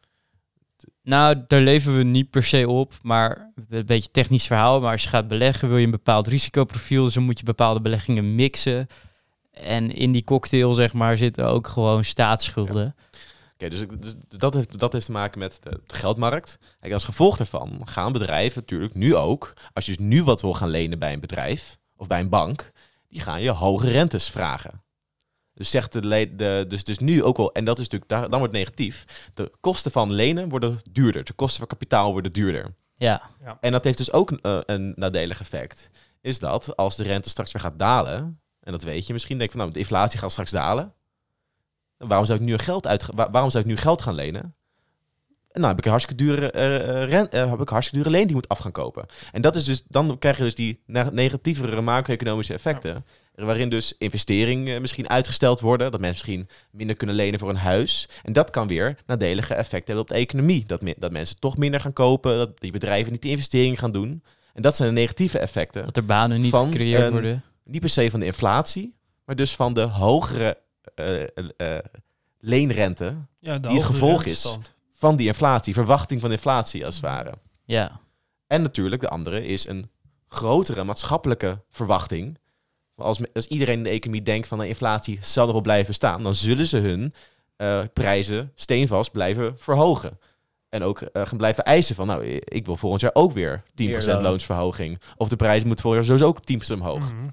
[1.02, 5.02] nou, daar leven we niet per se op, maar een beetje technisch verhaal, maar als
[5.02, 8.86] je gaat beleggen wil je een bepaald risicoprofiel, dus dan moet je bepaalde beleggingen mixen.
[9.50, 12.94] En in die cocktail, zeg maar, zitten ook gewoon staatsschulden.
[13.54, 16.58] Oké, dus, dus dat, heeft, dat heeft te maken met de, de geldmarkt.
[16.80, 20.54] Kijk, als gevolg daarvan gaan bedrijven natuurlijk nu ook, als je dus nu wat wil
[20.54, 22.70] gaan lenen bij een bedrijf of bij een bank,
[23.08, 24.82] die gaan je hoge rentes vragen.
[25.54, 28.20] Dus zegt de, le- de dus, dus nu ook al, en dat is natuurlijk, daar,
[28.20, 32.32] dan wordt het negatief, de kosten van lenen worden duurder, de kosten van kapitaal worden
[32.32, 32.74] duurder.
[32.94, 35.90] Ja, En dat heeft dus ook eh, een nadelig effect.
[36.20, 39.50] Is dat als de rente straks weer gaat dalen, en dat weet je misschien, denk
[39.50, 40.92] je van nou, de inflatie gaat straks dalen.
[41.96, 44.54] Waarom zou ik nu geld uit, wa- waarom zou ik nu geld gaan lenen?
[45.52, 48.16] Nou, heb ik een hartstikke dure, eh, eh, rent, eh, heb ik een hartstikke dure
[48.16, 49.06] leen die moet af gaan kopen.
[49.32, 53.04] En dat is dus, dan krijg je dus die ne- negatievere macro-economische effecten.
[53.34, 55.90] Waarin dus investeringen misschien uitgesteld worden.
[55.90, 58.08] Dat mensen misschien minder kunnen lenen voor een huis.
[58.22, 60.66] En dat kan weer nadelige effecten hebben op de economie.
[60.66, 62.36] Dat, me- dat mensen toch minder gaan kopen.
[62.36, 64.22] Dat die bedrijven niet de investeringen gaan doen.
[64.54, 65.84] En dat zijn de negatieve effecten.
[65.84, 67.42] dat er banen niet gecreëerd worden.
[67.70, 68.94] Niet per se van de inflatie.
[69.24, 70.58] Maar dus van de hogere
[70.94, 71.78] eh, eh, eh,
[72.40, 74.58] leenrente ja, de die het gevolg is.
[74.92, 75.74] van die inflatie.
[75.74, 77.32] Verwachting van inflatie als het ware.
[77.64, 78.00] Ja,
[78.46, 79.90] En natuurlijk, de andere is een
[80.28, 82.38] grotere maatschappelijke verwachting.
[82.96, 86.34] Als, als iedereen in de economie denkt van de inflatie zal erop blijven staan, dan
[86.34, 87.14] zullen ze hun
[87.56, 90.18] eh, prijzen steenvast blijven verhogen.
[90.68, 94.06] En ook gaan blijven eisen van, nou, ik wil volgend jaar ook weer 10% Meer
[94.06, 94.22] loon.
[94.22, 95.00] loonsverhoging.
[95.16, 97.12] Of de prijs moet volgend jaar sowieso ook 10% omhoog.
[97.14, 97.28] Mhm.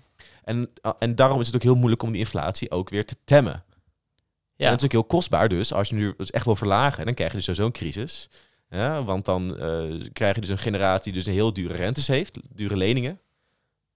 [0.47, 3.15] En, eh, en daarom is het ook heel moeilijk om die inflatie ook weer te
[3.23, 3.63] temmen.
[4.55, 4.65] ja.
[4.65, 5.73] En dat is ook heel kostbaar dus.
[5.73, 8.29] Als je nu dus echt wil verlagen, dan krijg je dus sowieso een crisis.
[8.69, 9.83] Ja, want dan eh,
[10.13, 13.19] krijg je dus een generatie die dus een heel dure rentes heeft, dure leningen.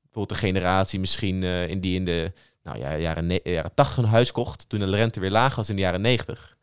[0.02, 2.32] Bijvoorbeeld een generatie misschien eh, in die in de
[2.64, 5.76] nou, ja, jaren, jaren 80 een huis kocht, toen de rente weer laag was in
[5.76, 6.58] de jaren 90.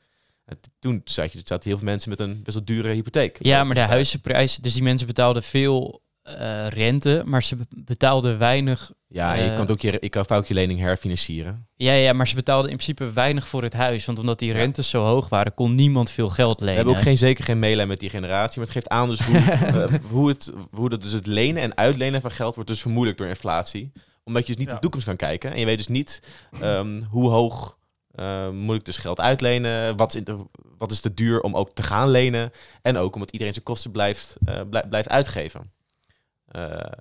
[0.44, 3.37] En t- toen zat je, zaten heel veel mensen met een best wel dure hypotheek.
[3.40, 6.03] ja, maar de huizenprijs, dus die mensen betaalden veel
[6.38, 8.92] eh, rente, maar ze be- betaalden weinig.
[9.08, 11.66] Ja, je Eh, kan ook je, je kan vaak je lening herfinancieren.
[11.76, 14.54] Ja, ja, maar ze betaalden in principe weinig voor het huis, want omdat die Ja.
[14.54, 16.76] rentes zo hoog waren, kon niemand veel geld We lenen.
[16.80, 19.36] hebben ook geen, zeker geen meelijn met die generatie, maar het geeft aan dus hoe,
[19.40, 23.18] eh, hoe, het, hoe dat dus het lenen en uitlenen van geld wordt dus vermoeilijkt
[23.18, 23.92] door inflatie.
[24.24, 24.70] Omdat je dus niet Ja.
[24.70, 25.52] in de toekomst kan kijken.
[25.52, 26.22] En je weet dus niet
[26.60, 27.76] ehm, hoe hoog
[28.14, 29.96] eh, moet ik dus geld uitlenen.
[29.96, 30.46] Wat is, in de-
[30.78, 32.50] wat is te duur om ook te gaan lenen.
[32.82, 35.70] En ook omdat iedereen zijn kosten blijft, eh, blij- blijft uitgeven.
[36.48, 36.92] Eh,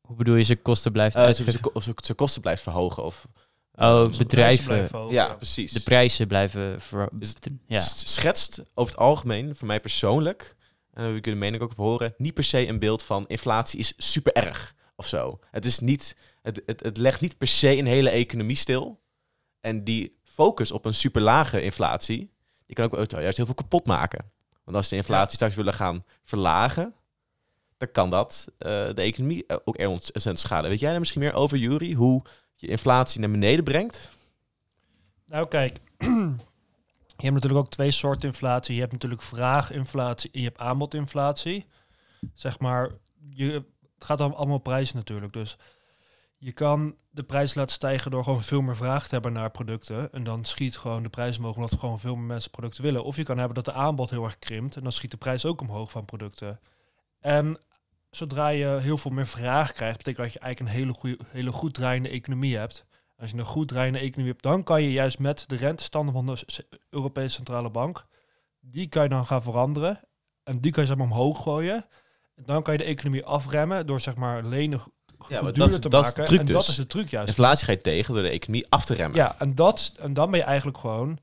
[0.00, 3.04] Hoe bedoel je, ze kosten blijft eh, zijn- zijn zijn kosten blijft verhogen.
[3.04, 3.26] Of,
[3.74, 5.08] Oh, eh, de bedrijven.
[5.10, 5.72] ja, precies.
[5.72, 6.80] De prijzen blijven...
[6.80, 7.08] Ver...
[7.12, 7.34] Dus-
[7.66, 7.80] ja.
[7.80, 10.56] schetst over het algemeen, voor mij persoonlijk,
[10.92, 13.92] en we kunnen mening ook over horen, niet per se een beeld van inflatie is
[13.96, 15.38] super erg of zo.
[15.50, 19.00] Het, is niet, het, het, het legt niet per se een hele economie stil.
[19.60, 22.32] En die focus op een super lage inflatie,
[22.66, 24.30] die kan ook juist heel veel kapot maken.
[24.64, 26.94] Want als de inflatie straks willen gaan verlagen,
[27.78, 30.70] dan kan dat eh, de economie eh, ook ontzettend schaden.
[30.70, 31.92] Weet jij daar misschien meer over, Jury?
[31.92, 32.22] Hoe
[32.54, 34.10] je inflatie naar beneden brengt?
[35.26, 35.78] Nou, kijk.
[37.18, 38.74] je hebt natuurlijk ook twee soorten inflatie.
[38.74, 41.66] Je hebt natuurlijk vraaginflatie en je hebt aanbodinflatie.
[42.34, 42.90] Zeg maar,
[43.30, 43.52] je,
[43.94, 45.32] het gaat dan allemaal om prijzen natuurlijk.
[45.32, 45.56] Dus
[46.36, 50.12] je kan de prijs laten stijgen door gewoon veel meer vraag te hebben naar producten.
[50.12, 53.04] En dan schiet gewoon de prijs omhoog omdat gewoon veel meer mensen producten willen.
[53.04, 54.76] Of je kan hebben dat de aanbod heel erg krimpt.
[54.76, 56.60] En dan schiet de prijs ook omhoog van producten.
[57.20, 57.60] En
[58.18, 61.52] zodra je heel veel meer vraag krijgt, betekent dat je eigenlijk een hele, goede, hele
[61.52, 62.84] goed draaiende economie hebt.
[63.18, 66.26] Als je een goed draaiende economie hebt, dan kan je juist met de rentestanden van
[66.26, 66.38] de
[66.90, 68.04] Europese Centrale Bank,
[68.60, 70.00] die kan je dan gaan veranderen.
[70.44, 71.86] En die kan je zeg maar omhoog gooien.
[72.34, 74.92] En dan kan je de economie afremmen door zeg maar lenen goed
[75.28, 76.24] Ja, maar duurder dat is- te dat is de maken.
[76.34, 76.54] truc en dus.
[76.54, 77.28] dat is de truc juist.
[77.28, 79.16] Inflatie ga je tegen door de economie af te remmen.
[79.16, 81.18] Ja, en, dat, en dan ben je eigenlijk gewoon,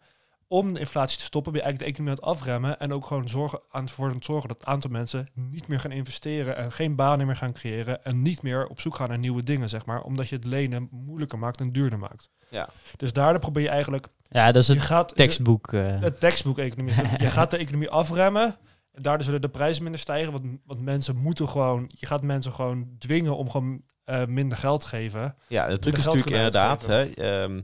[0.47, 2.79] om de inflatie te stoppen, ben je eigenlijk de economie aan het afremmen.
[2.79, 5.91] En ook gewoon zorgen, aan, voor het zorgen dat een aantal mensen niet meer gaan
[5.91, 8.03] investeren en geen banen meer gaan creëren.
[8.03, 10.01] En niet meer op zoek gaan naar nieuwe dingen, zeg maar.
[10.01, 12.29] Omdat je het lenen moeilijker maakt en duurder maakt.
[12.49, 12.69] Ja.
[12.97, 14.07] Dus daardoor probeer je eigenlijk...
[14.21, 15.73] ja, dat is Je het gaat, tekstboek.
[15.73, 16.01] eh.
[16.01, 16.93] het tekstboek-economie.
[17.17, 18.55] je gaat de economie afremmen.
[18.91, 20.31] En daardoor zullen de prijzen minder stijgen.
[20.31, 21.91] Want, want mensen moeten gewoon...
[21.95, 25.35] Je gaat mensen gewoon dwingen om gewoon eh, minder geld te geven.
[25.47, 26.85] Ja, de truc de is natuurlijk inderdaad.
[26.85, 27.61] Hè, ehm,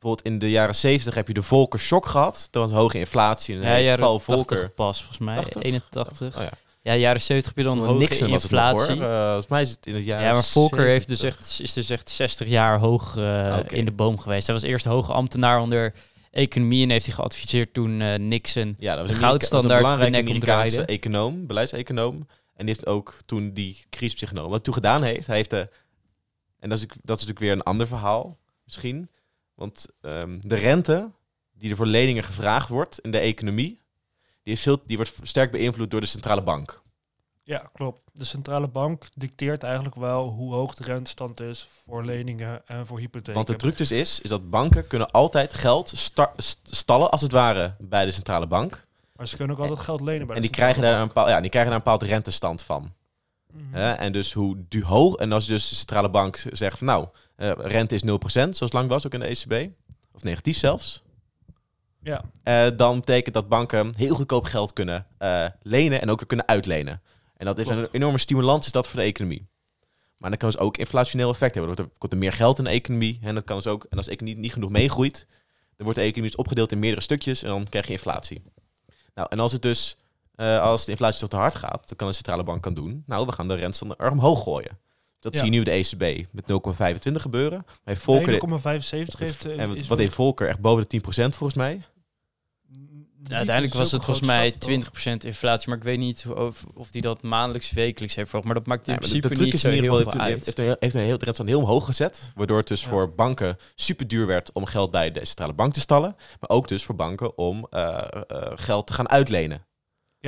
[0.00, 2.48] bijvoorbeeld in de jaren 70 heb je de Volcker shock gehad.
[2.50, 3.54] Dat was hoge inflatie.
[3.54, 4.70] En ja, jaren Paul 80 Volcker.
[4.70, 5.36] pas, volgens mij.
[5.36, 5.62] 80?
[5.62, 6.36] 81.
[6.36, 6.50] Oh ja.
[6.80, 9.02] Ja, jaren 70 heb je dan hoge Nixon nog, inflatie.
[9.02, 11.48] Eh, volgens mij is het in het jaar ja, maar Volker heeft dus 70.
[11.48, 14.46] echt, is dus echt 60 jaar hoog eh, in de boom geweest.
[14.46, 15.94] Hij was eerst hoge ambtenaar onder
[16.30, 18.76] economie en heeft hij geadviseerd toen eh, Nixon.
[18.78, 20.48] Ja, dat was de een goudstandaard was de een belangrijke.
[20.48, 22.26] Amerikaanse econoom, beleidseconoom.
[22.54, 24.50] En die heeft ook toen die crisis genomen.
[24.50, 25.68] Wat hij toen gedaan heeft, hij heeft de...
[26.58, 29.08] En dat is, dat is natuurlijk weer een ander verhaal, misschien.
[29.58, 31.10] Want ehm, de rente
[31.54, 33.80] die er voor leningen gevraagd wordt in de economie...
[34.42, 36.82] Die, is veel, die wordt sterk beïnvloed door de centrale bank.
[37.42, 38.00] Ja, klopt.
[38.12, 42.98] De centrale bank dicteert eigenlijk wel hoe hoog de rentestand is voor leningen en voor
[42.98, 43.34] hypotheken.
[43.34, 47.20] Want de truc dus is, is dat banken kunnen altijd geld sta- st- stallen, als
[47.20, 48.86] het ware, bij de centrale bank.
[49.16, 51.14] Maar ze kunnen ook altijd geld lenen bij En de die krijgen, centrale daar een
[51.14, 52.92] bepaald, ja, die krijgen daar een bepaald rentestand van.
[53.52, 53.66] bank.
[53.70, 53.76] Mhm.
[53.76, 57.52] En dus hoe du hoog, en als dus de centrale bank zegt van nou, eh,
[57.56, 59.70] rente is 0%, zoals lang was ook in de ECB,
[60.12, 61.02] of negatief zelfs,
[62.00, 66.26] Ja, eh, dan betekent dat banken heel goedkoop geld kunnen eh, lenen en ook weer
[66.26, 67.02] kunnen uitlenen.
[67.36, 67.80] En dat is Klopt.
[67.80, 69.46] een enorme stimulans is dat voor de economie.
[70.16, 71.72] Maar dat kan dus ook inflationeel effect hebben.
[71.72, 73.18] Er wordt komt er meer geld in de economie.
[73.22, 75.26] En dat kan dus ook, en als de economie niet genoeg meegroeit,
[75.76, 78.42] dan wordt de economie dus opgedeeld in meerdere stukjes en dan krijg je inflatie.
[79.14, 79.96] Nou, en als het dus,
[80.36, 83.02] als de inflatie toch te hard gaat, dan kan de centrale bank kan doen.
[83.06, 84.78] Nou, we gaan de rentestand erg omhoog gooien.
[85.20, 85.38] Dat Ja.
[85.40, 87.64] zie je nu bij de ECB met 0,25 gebeuren.
[87.84, 89.44] Maar Volker, 1,75 heeft...
[89.44, 90.48] eh, en is wat heeft Volker?
[90.48, 91.04] Echt boven de 10%
[91.34, 91.82] volgens mij.
[93.28, 94.70] uiteindelijk was het volgens mij stap, toch?
[94.70, 98.46] 20% inflatie, maar ik weet niet of, of die dat maandelijks, wekelijks heeft verhoogd.
[98.52, 99.90] Maar dat maakt in Ja, maar de, principe de truc niet is zo in ieder
[99.90, 100.44] heel geval, veel heeft, uit.
[100.46, 102.32] heeft, een, heel- heeft een heel, de rentestand heel omhoog gezet.
[102.34, 102.88] Waardoor het dus Ja.
[102.88, 106.16] voor banken super duur werd om geld bij de centrale bank te stallen.
[106.40, 109.66] Maar ook dus voor banken om eh, eh, geld te gaan uitlenen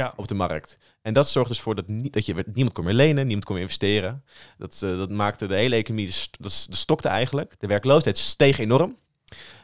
[0.00, 0.78] Ja, op de markt.
[1.02, 3.54] En dat zorgt dus voor dat, nie- dat je niemand kon meer lenen, niemand kon
[3.54, 4.24] meer investeren.
[4.58, 7.54] Dat, eh, dat maakte de hele economie, dat, de stokte eigenlijk.
[7.58, 8.96] De werkloosheid steeg enorm.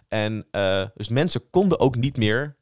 [0.09, 2.57] En eh, dus mensen konden ook niet meer,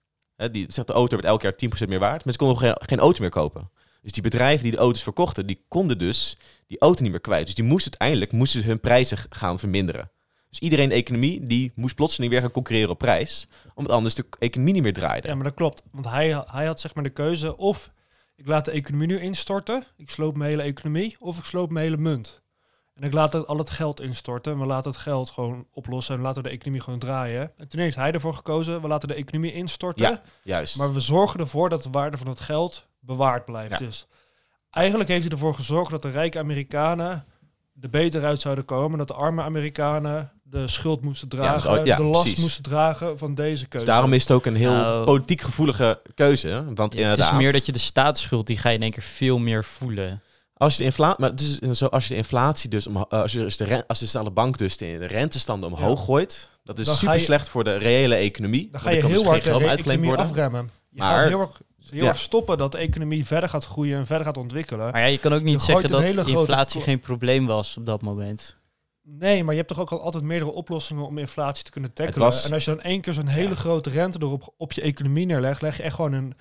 [0.50, 2.24] die zegt de auto wordt elk jaar 10% meer waard.
[2.24, 3.70] Mensen konden geen, geen auto meer kopen.
[4.02, 7.46] Dus die bedrijven die de auto's verkochten, die konden dus die auto niet meer kwijt.
[7.46, 10.10] Dus die moesten uiteindelijk moesten hun prijzen gaan verminderen.
[10.54, 13.48] Dus iedereen in de economie die moest plotseling weer gaan concurreren op prijs.
[13.74, 15.28] Omdat anders de economie niet meer draaide.
[15.28, 15.82] ja, maar dat klopt.
[15.92, 17.92] Want hij, hij had zeg maar de keuze of
[18.36, 21.84] ik laat de economie nu instorten, ik sloop mijn hele economie, of ik sloop mijn
[21.84, 22.42] hele munt.
[22.94, 26.14] En ik laat het, al het geld instorten en we laten het geld gewoon oplossen
[26.14, 27.52] en laten de economie gewoon draaien.
[27.56, 30.76] En toen heeft hij ervoor gekozen, we laten de economie instorten, Ja, Juist.
[30.76, 33.78] maar we zorgen ervoor dat de waarde van het geld bewaard blijft.
[33.78, 33.86] Ja.
[33.86, 34.06] Dus
[34.70, 37.24] eigenlijk heeft hij ervoor gezorgd dat de rijke Amerikanen
[37.80, 41.96] er beter uit zouden komen, dat de arme Amerikanen de schuld moesten dragen, dus, ja,
[41.96, 42.40] de last precies.
[42.42, 43.86] moesten dragen van deze keuze.
[43.86, 46.64] Dus daarom is het ook een heel Nou, politiek gevoelige keuze.
[46.64, 49.02] Want het inderdaad, is meer dat je de staatsschuld, die ga je in één keer
[49.02, 50.22] veel meer voelen.
[50.56, 53.20] als je de inflatie, maar het is zo, als je de inflatie dus omho- eh,
[53.20, 56.04] als je dus de ren- als de centrale bank dus de, de rentestanden omhoog Ja.
[56.04, 58.68] gooit, dat is Dan super je- slecht voor de reële economie.
[58.72, 60.26] Dan ga je dus heel hard de economie worden.
[60.26, 60.70] afremmen.
[60.90, 62.08] Je Maar- gaat heel erg, heel Ja.
[62.08, 64.90] erg stoppen dat de economie verder gaat groeien en verder gaat ontwikkelen.
[64.92, 68.56] Maar ja, je kan ook niet zeggen dat inflatie geen probleem was op dat moment.
[69.06, 72.18] Nee, maar je hebt toch ook al altijd meerdere oplossingen om inflatie te kunnen tackelen.
[72.24, 73.54] was- En als je dan één keer zo'n hele Ja.
[73.54, 76.34] grote rente erop op je economie neerlegt, leg je echt gewoon een,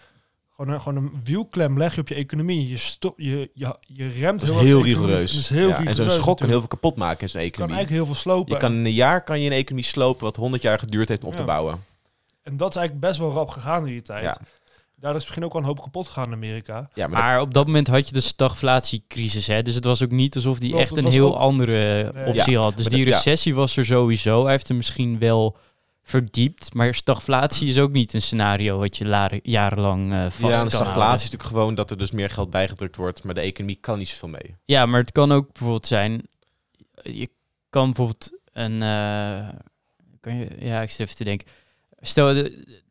[0.56, 2.67] gewoon een, gewoon een wielklem leg je op je economie.
[2.69, 4.84] Je, stop, je, je, je remt Dat is heel, economie.
[4.93, 5.32] rigoureus.
[5.32, 7.41] Dat is heel Ja, en zo'n rigoureus schok kan heel veel kapot maken in zo'n
[7.41, 7.76] Je kan economie.
[7.76, 8.54] eigenlijk heel veel slopen.
[8.54, 11.21] Je kan in een jaar kan je een economie slopen wat 100 jaar geduurd heeft
[11.23, 11.84] om op te bouwen.
[12.41, 14.23] En dat is eigenlijk best wel rap gegaan in die tijd.
[14.23, 14.38] Ja.
[15.04, 16.89] Daar is misschien ook wel een hoop kapot gegaan in Amerika.
[16.94, 19.62] Ja, maar, Maar op dat moment had je de stagflatiecrisis, hè?
[19.62, 22.26] dus het was ook niet alsof die Klopt, echt een heel ook- andere Nee.
[22.28, 22.78] optie had.
[22.78, 23.20] Dus maar die dat- ja.
[23.20, 24.42] recessie was er sowieso.
[24.44, 25.58] Hij heeft hem misschien wel
[26.04, 30.56] verdiept, maar stagflatie is ook niet een scenario wat je jarenlang eh vast dat, ja,
[30.58, 33.42] kan de stagflatie is natuurlijk gewoon dat er dus meer geld bijgedrukt wordt, maar de
[33.42, 34.56] economie kan niet zoveel mee.
[34.66, 36.22] Ja, maar het kan ook bijvoorbeeld zijn,
[37.04, 37.30] je
[37.70, 39.48] kan bijvoorbeeld een, eh,
[40.20, 41.48] kan je, ja, ik zit even te denken.
[42.02, 42.82] Stel, de-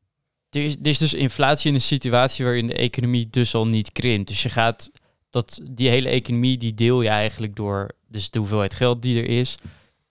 [0.54, 3.92] er is, er is dus inflatie in een situatie waarin de economie dus al niet
[3.92, 4.28] krimpt.
[4.28, 4.90] Dus je gaat,
[5.30, 9.28] dat, die hele economie, die deel je eigenlijk door dus de hoeveelheid geld die er
[9.28, 9.54] is.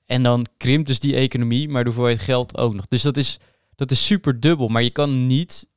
[0.05, 2.87] En dan krimpt dus die economie, maar de hoeveelheid geld ook nog.
[2.87, 3.39] Dus dat is,
[3.75, 4.67] dat is super dubbel.
[4.67, 5.67] Maar je kan niet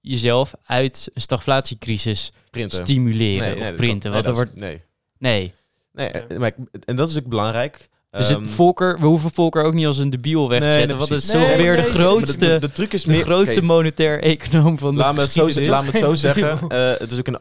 [0.00, 2.78] jezelf uit een stagflatiecrisis Printen.
[2.78, 4.12] stimuleren Nee, nee, of printen.
[4.12, 4.80] want nee, dat wordt, nee.
[5.18, 5.52] nee.
[5.92, 6.54] Nee, maar
[6.84, 7.88] en dat is ook belangrijk.
[8.16, 10.72] Dus Ehm, het Volker, we hoeven Volker ook niet als een debiel weg te Nee,
[10.78, 10.88] zetten.
[10.88, 14.22] nee, want het is zo weer de grootste, de, de truc is de grootste monetair
[14.22, 16.68] econoom van de Laat me het zo, laat me het zo zeggen.
[16.68, 17.38] Eh, het is ook een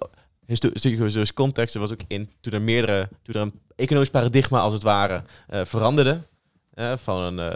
[0.48, 1.74] histo- stukje dus context.
[1.76, 5.24] Er was ook in toen er meerdere, toen er een economisch paradigma als het ware
[5.48, 6.22] eh, veranderde
[6.74, 7.54] eh, van een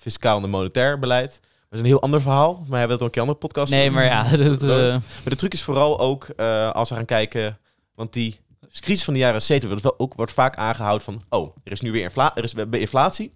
[0.00, 1.30] fiscaal naar monetair beleid.
[1.40, 2.54] Dat is een heel ander verhaal.
[2.54, 3.70] Maar we hebben dat ook in een andere podcast.
[3.72, 6.26] Nee, maar ja, dat, Maar de truc is vooral ook
[6.72, 7.58] als we gaan kijken,
[7.94, 8.38] want die
[8.80, 11.80] crisis van de jaren 70 wordt, wel ook, wordt vaak aangehouden van, oh, er is
[11.80, 13.32] nu weer infla er is weer inflatie.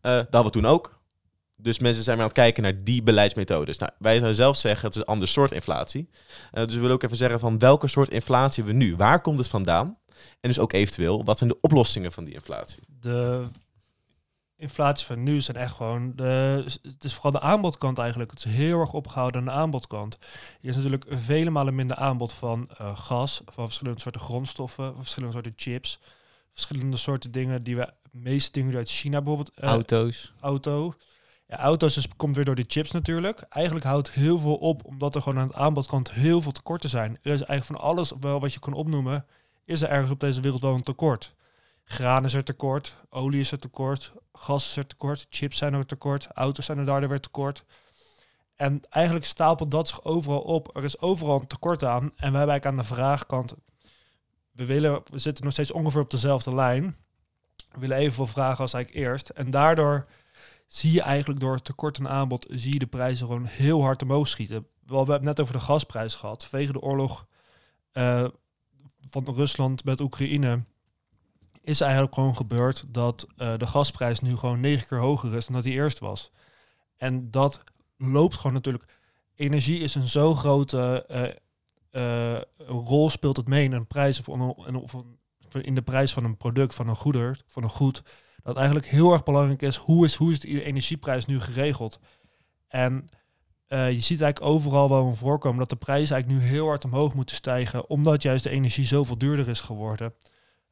[0.00, 1.00] Eh dat hadden we toen ook.
[1.56, 3.78] Dus mensen zijn maar aan het kijken naar die beleidsmethodes.
[3.78, 6.08] Nou, wij zouden zelf zeggen, het is een ander soort inflatie.
[6.52, 8.96] Uh, dus we willen ook even zeggen van welke soort inflatie we nu.
[8.96, 9.98] Waar komt het vandaan?
[10.40, 12.82] En dus ook eventueel, wat zijn de oplossingen van die inflatie?
[13.00, 13.44] De
[14.56, 18.30] inflatie van nu zijn echt gewoon de, het is vooral de aanbodkant eigenlijk.
[18.30, 20.18] Het is heel erg opgehouden aan de aanbodkant.
[20.62, 25.34] Er is natuurlijk vele malen minder aanbod van uh, gas, van verschillende soorten grondstoffen, verschillende
[25.34, 25.98] soorten chips,
[26.52, 29.52] verschillende soorten dingen die we meeste dingen uit China bijvoorbeeld.
[29.58, 30.32] Uh, Auto's.
[30.40, 30.94] Auto.
[31.48, 33.40] Ja, auto's dus komt weer door de chips natuurlijk.
[33.48, 37.10] Eigenlijk houdt heel veel op, omdat er gewoon aan het aanbodkant heel veel tekorten zijn.
[37.22, 39.26] Er is eigenlijk van alles wel wat je kan opnoemen,
[39.64, 41.34] is er ergens op deze wereld wel een tekort.
[41.88, 45.86] Graan is er tekort, olie is er tekort, gas is er tekort, chips zijn er
[45.86, 47.64] tekort, auto's zijn er daardoor weer tekort.
[48.56, 50.76] En eigenlijk stapelt dat zich overal op.
[50.76, 52.02] Er is overal een tekort aan.
[52.02, 53.54] En wij hebben eigenlijk aan de vraagkant,
[54.52, 56.96] we, willen, we zitten nog steeds ongeveer op dezelfde lijn.
[57.70, 59.28] We willen evenveel vragen als eigenlijk eerst.
[59.28, 60.06] En daardoor
[60.66, 64.28] zie je eigenlijk door tekort en aanbod, zie je de prijzen gewoon heel hard omhoog
[64.28, 64.66] schieten.
[64.86, 66.46] We hebben het net over de gasprijs gehad.
[66.46, 67.26] Vanwege de oorlog
[67.92, 68.24] uh,
[69.08, 70.64] van Rusland met Oekraïne
[71.66, 75.54] is eigenlijk gewoon gebeurd dat uh, de gasprijs nu gewoon negen keer hoger is dan
[75.54, 76.30] dat die eerst was.
[76.96, 77.64] En dat
[77.96, 78.84] loopt gewoon natuurlijk.
[79.34, 81.06] Energie is een zo grote
[81.92, 86.24] uh, uh, rol speelt het mee in een prijs of een, in de prijs van
[86.24, 88.02] een product, van een goeder, van een goed.
[88.42, 92.00] Dat eigenlijk heel erg belangrijk is hoe is, hoe is de energieprijs nu geregeld.
[92.68, 93.08] En
[93.68, 97.14] je ziet eigenlijk overal wel een voorkomen dat de prijzen eigenlijk nu heel hard omhoog
[97.14, 100.14] moeten stijgen, omdat juist de energie zoveel duurder is geworden.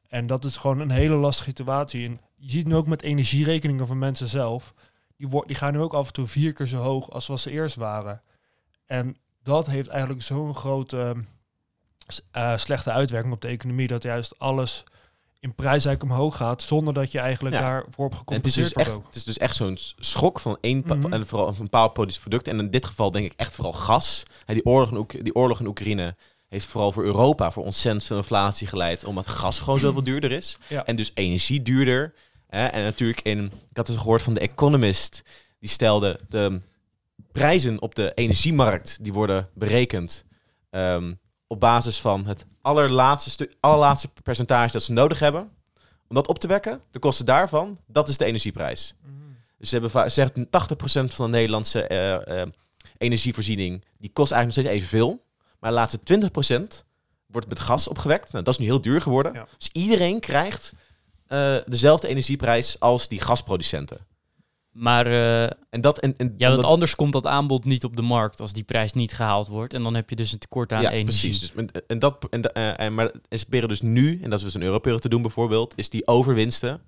[0.07, 2.05] En dat is gewoon een hele lastige situatie.
[2.05, 4.73] En je ziet nu ook met energierekeningen van mensen zelf.
[5.17, 7.39] Die, wordt, die gaan nu ook af en toe vier keer zo hoog als wat
[7.39, 8.21] ze eerst waren.
[8.85, 11.15] En dat heeft eigenlijk zo'n grote
[12.35, 13.87] uh, slechte uitwerking op de economie.
[13.87, 14.83] Dat juist alles
[15.39, 16.61] in prijs eigenlijk omhoog gaat.
[16.61, 17.61] Zonder dat je eigenlijk ja.
[17.61, 18.89] daarvoor op gecompenseerd wordt.
[18.89, 21.13] Het, het is dus echt zo'n schok van één mm -hmm.
[21.13, 22.47] en vooral een bepaald product.
[22.47, 24.23] En in dit geval denk ik echt vooral gas.
[24.45, 26.15] die, oorlog in die oorlog in Oekraïne
[26.55, 30.57] heeft vooral voor Europa voor ontzettend veel inflatie geleid, omdat gas gewoon zoveel duurder is.
[30.67, 30.85] Ja.
[30.85, 32.13] En dus energie duurder.
[32.47, 32.65] Hè?
[32.65, 35.21] En natuurlijk in, ik had het gehoord van de Economist,
[35.59, 36.61] die stelde de
[37.31, 40.25] prijzen op de energiemarkt, die worden berekend
[40.71, 45.49] um, op basis van het allerlaatste, allerlaatste percentage dat ze nodig hebben
[46.07, 46.81] om dat op te wekken.
[46.91, 48.95] De kosten daarvan, dat is de energieprijs.
[49.01, 49.35] Mm.
[49.57, 50.41] Dus ze hebben zegt 80%
[51.15, 51.89] van de Nederlandse
[52.27, 52.43] uh, uh,
[52.97, 55.24] energievoorziening, die kost eigenlijk nog steeds evenveel.
[55.65, 56.85] Maar de laatste 20%
[57.25, 58.31] wordt met gas opgewekt.
[58.31, 59.33] Nou, dat is nu heel duur geworden.
[59.33, 59.47] Ja.
[59.57, 60.73] Dus iedereen krijgt
[61.27, 63.97] uh, dezelfde energieprijs als die gasproducenten.
[64.71, 67.95] Maar uh, en dat, en, en, ja, want dat, anders komt dat aanbod niet op
[67.95, 69.73] de markt als die prijs niet gehaald wordt.
[69.73, 71.29] En dan heb je dus een tekort aan ja, energie.
[71.29, 71.39] precies.
[71.39, 74.39] Dus, en, en dat, en, uh, en, maar en ze proberen dus nu, en dat
[74.39, 76.81] is dus een Europero te doen bijvoorbeeld, is die overwinsten.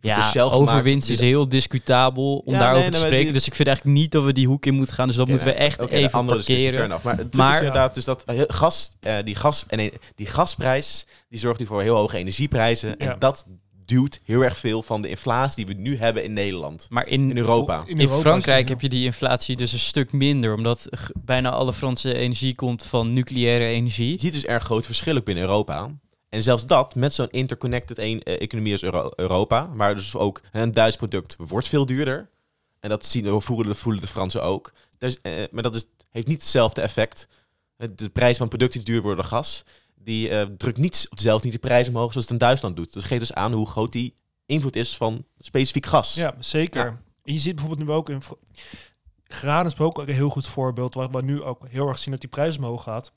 [0.00, 3.24] Ja, dus zelf overwinst gemaakt, is heel discutabel om Ja, daarover nee, te spreken.
[3.24, 5.06] die- Dus ik vind eigenlijk niet dat we die hoek in moeten gaan.
[5.08, 6.88] Dus dat moeten we echt oké, even andere parkeren.
[7.02, 10.26] Maar het Maar- is inderdaad dus dat eh, gas, eh, die, gas, en nee, die
[10.26, 12.88] gasprijs, die zorgt nu voor heel hoge energieprijzen.
[12.88, 12.94] Ja.
[13.12, 13.46] En dat
[13.84, 16.86] duwt heel erg veel van de inflatie die we nu hebben in Nederland.
[16.90, 17.82] Maar in, In Europa.
[17.86, 20.54] in, Europa Frankrijk heb je die inflatie dus een stuk minder.
[20.54, 20.88] Omdat
[21.24, 24.12] bijna alle Franse energie komt van nucleaire energie.
[24.12, 25.90] Je ziet dus erg groot verschil ook binnen Europa.
[26.30, 30.40] En zelfs dat, met zo'n interconnected een, eh, economie als Euro- Europa, waar dus ook
[30.52, 32.28] een Duits product wordt veel duurder.
[32.80, 34.72] En dat zien voelen, de, voelen de Fransen ook.
[34.98, 37.28] Dus, eh, maar dat is, heeft niet hetzelfde effect.
[37.76, 39.62] Eh, De prijs van producten die duur worden, gas,
[39.94, 42.92] die eh, drukt niet dezelfde niet de prijs omhoog zoals het in Duitsland doet.
[42.92, 44.14] Dus geeft dus aan hoe groot die
[44.46, 46.14] invloed is van specifiek gas.
[46.14, 46.84] Ja, zeker.
[46.84, 47.00] Ja.
[47.24, 48.22] En je ziet bijvoorbeeld nu ook in...
[49.24, 52.20] Graan is ook een heel goed voorbeeld, waar we nu ook heel erg zien dat
[52.20, 53.12] die prijs omhoog gaat.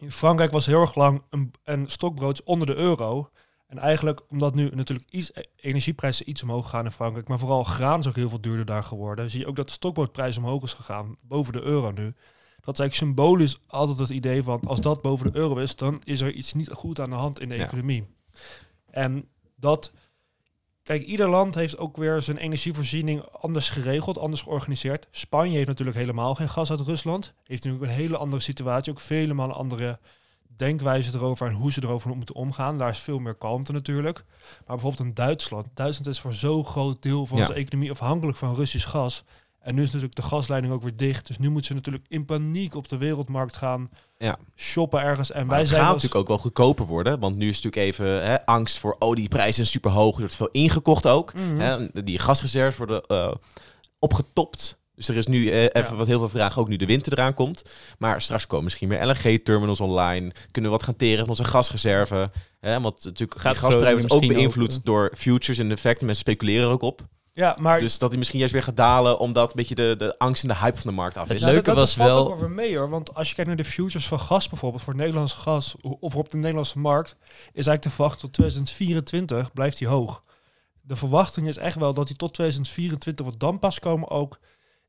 [0.00, 3.30] In Frankrijk was heel erg lang een, een stokbrood onder de euro.
[3.66, 7.98] En eigenlijk, omdat nu natuurlijk iets, energieprijzen iets omhoog gaan in Frankrijk, maar vooral graan
[7.98, 10.72] is ook heel veel duurder daar geworden, zie je ook dat de stokbroodprijs omhoog is
[10.74, 12.14] gegaan, boven de euro nu.
[12.60, 16.00] Dat is eigenlijk symbolisch altijd het idee van, als dat boven de euro is, dan
[16.04, 17.64] is er iets niet goed aan de hand in de Ja.
[17.64, 18.04] economie.
[18.90, 19.92] En dat,
[20.90, 25.06] kijk, ieder land heeft ook weer zijn energievoorziening anders geregeld, anders georganiseerd.
[25.10, 27.32] Spanje heeft natuurlijk helemaal geen gas uit Rusland.
[27.44, 29.98] Heeft natuurlijk een hele andere situatie, ook vele malen andere
[30.56, 32.78] denkwijze erover en hoe ze erover moeten omgaan.
[32.78, 34.24] Daar is veel meer kalmte natuurlijk.
[34.66, 35.66] Maar bijvoorbeeld in Duitsland.
[35.74, 37.42] Duitsland is voor zo'n groot deel van Ja.
[37.42, 39.24] onze economie afhankelijk van Russisch gas.
[39.60, 41.26] En nu is natuurlijk de gasleiding ook weer dicht.
[41.26, 43.88] Dus nu moeten ze natuurlijk in paniek op de wereldmarkt gaan
[44.18, 44.36] Ja.
[44.56, 45.30] shoppen ergens.
[45.32, 47.18] En Maar wij het zijn gaat als- natuurlijk ook wel goedkoper worden.
[47.20, 50.14] Want nu is natuurlijk even hè, angst voor, oh die prijzen zijn super hoog.
[50.14, 51.34] Er wordt veel ingekocht ook.
[51.34, 51.58] Mhm.
[51.58, 53.32] Hè, die gasreserves worden eh,
[53.98, 54.78] opgetopt.
[54.94, 55.94] Dus er is nu eh, even Ja.
[55.96, 57.62] wat heel veel vragen, ook nu de winter eraan komt.
[57.98, 60.32] Maar straks komen misschien meer LNG-terminals online.
[60.50, 62.30] Kunnen we wat gaan teren van onze gasreserve.
[62.60, 66.06] Hè, want natuurlijk Gaat gasprijs ook beïnvloed ook, door futures en effecten.
[66.06, 67.02] Mensen speculeren er ook op.
[67.40, 70.18] Ja, maar Dus dat hij misschien juist weer gaat dalen, omdat een beetje de, de
[70.18, 71.42] angst en de hype van de markt af Het is.
[71.42, 72.90] Leuke dat, dat was valt wel- ook weer mee hoor.
[72.90, 76.16] Want als je kijkt naar de futures van gas bijvoorbeeld, voor het Nederlandse gas of
[76.16, 80.22] op de Nederlandse markt, is eigenlijk de verwachting tot 2024 blijft die hoog.
[80.82, 84.38] De verwachting is echt wel dat die tot 2024, want dan pas komen ook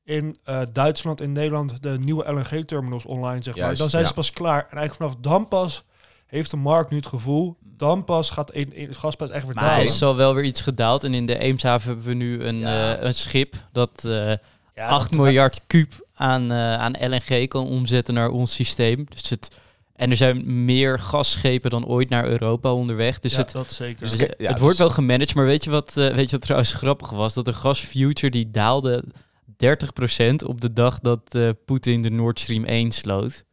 [0.04, 3.64] in eh, Duitsland en Nederland de nieuwe LNG-terminals online, zeg maar.
[3.66, 4.68] Juist, Dan zijn ze pas klaar.
[4.70, 5.84] En eigenlijk vanaf dan pas
[6.32, 9.84] heeft de markt nu het gevoel, dan pas gaat een, gasprijs echt weer Maar hij
[9.84, 11.04] is al wel weer iets gedaald.
[11.04, 12.96] En in de Eemshaven hebben we nu een, Ja.
[12.98, 14.32] eh, een schip dat eh
[14.76, 19.06] Ja, 8 dat- miljard kuub aan, eh, aan LNG kan omzetten naar ons systeem.
[19.10, 19.56] Dus het,
[19.96, 23.20] en er zijn meer gasschepen dan ooit naar Europa onderweg.
[23.20, 24.00] Dus ja, het, dat zeker.
[24.00, 25.36] dus het, het dus- wordt wel gemanaged.
[25.36, 27.34] Maar weet je wat, eh, weet je wat trouwens grappig was?
[27.34, 29.04] Dat de gasfuture die daalde
[29.58, 33.44] 30% op de dag dat eh, Poetin de Nord Stream 1 sloot.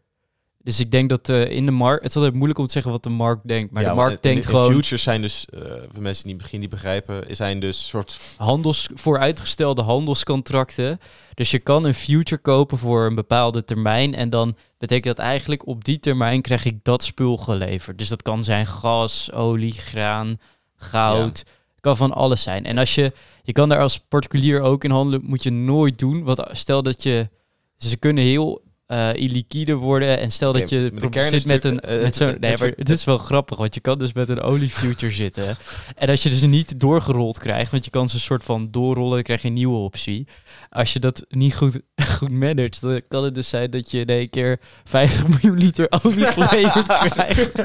[0.68, 2.02] Dus ik denk dat eh, in de markt...
[2.02, 3.72] Het is altijd moeilijk om te zeggen wat de markt denkt.
[3.72, 4.72] Maar Ja, de markt en- en denkt de gewoon...
[4.72, 5.60] Futures zijn dus, eh,
[5.92, 8.20] voor mensen die misschien niet begrijpen, zijn dus soort...
[8.36, 10.98] handels, vooruitgestelde handelscontracten.
[11.34, 14.14] Dus je kan een future kopen voor een bepaalde termijn.
[14.14, 17.98] En dan betekent dat eigenlijk op die termijn krijg ik dat spul geleverd.
[17.98, 20.38] Dus dat kan zijn gas, olie, graan,
[20.76, 21.44] goud.
[21.80, 22.64] Kan van alles zijn.
[22.64, 23.12] En als je,
[23.42, 26.24] je kan daar als particulier ook in handelen, moet je nooit doen.
[26.24, 27.28] Want stel dat je,
[27.76, 30.18] ze kunnen heel eh illiquide worden.
[30.18, 33.18] En stel dat je zit met een, natuurlijk, eh, met nee, maar het is wel
[33.18, 35.56] grappig, want je kan dus met een oliefuture zitten.
[35.96, 39.14] En als je dus niet doorgerold krijgt, want je kan ze een soort van doorrollen,
[39.14, 40.26] dan krijg je een nieuwe optie.
[40.70, 41.80] Als je dat niet goed,
[42.16, 45.86] goed managt, dan kan het dus zijn dat je in één keer 50 miljoen liter
[46.02, 47.62] olie geleverd krijgt.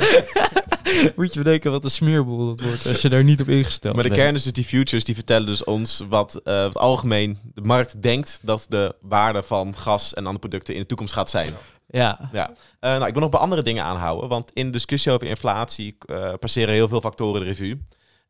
[1.16, 4.04] Moet je bedenken wat een smeerboel dat wordt als je daar niet op ingesteld Maar
[4.04, 4.22] de bent.
[4.22, 8.02] kern is dus die futures, die vertellen dus ons wat eh, het algemeen de markt
[8.02, 11.50] denkt dat de waarde van gas en andere producten in de toekomst gaat zijn.
[11.88, 12.50] Ja, Ja.
[12.80, 15.98] Eh, nou, ik wil nog bij andere dingen aanhouden, want in de discussie over inflatie
[16.06, 17.82] eh, passeren heel veel factoren de revue.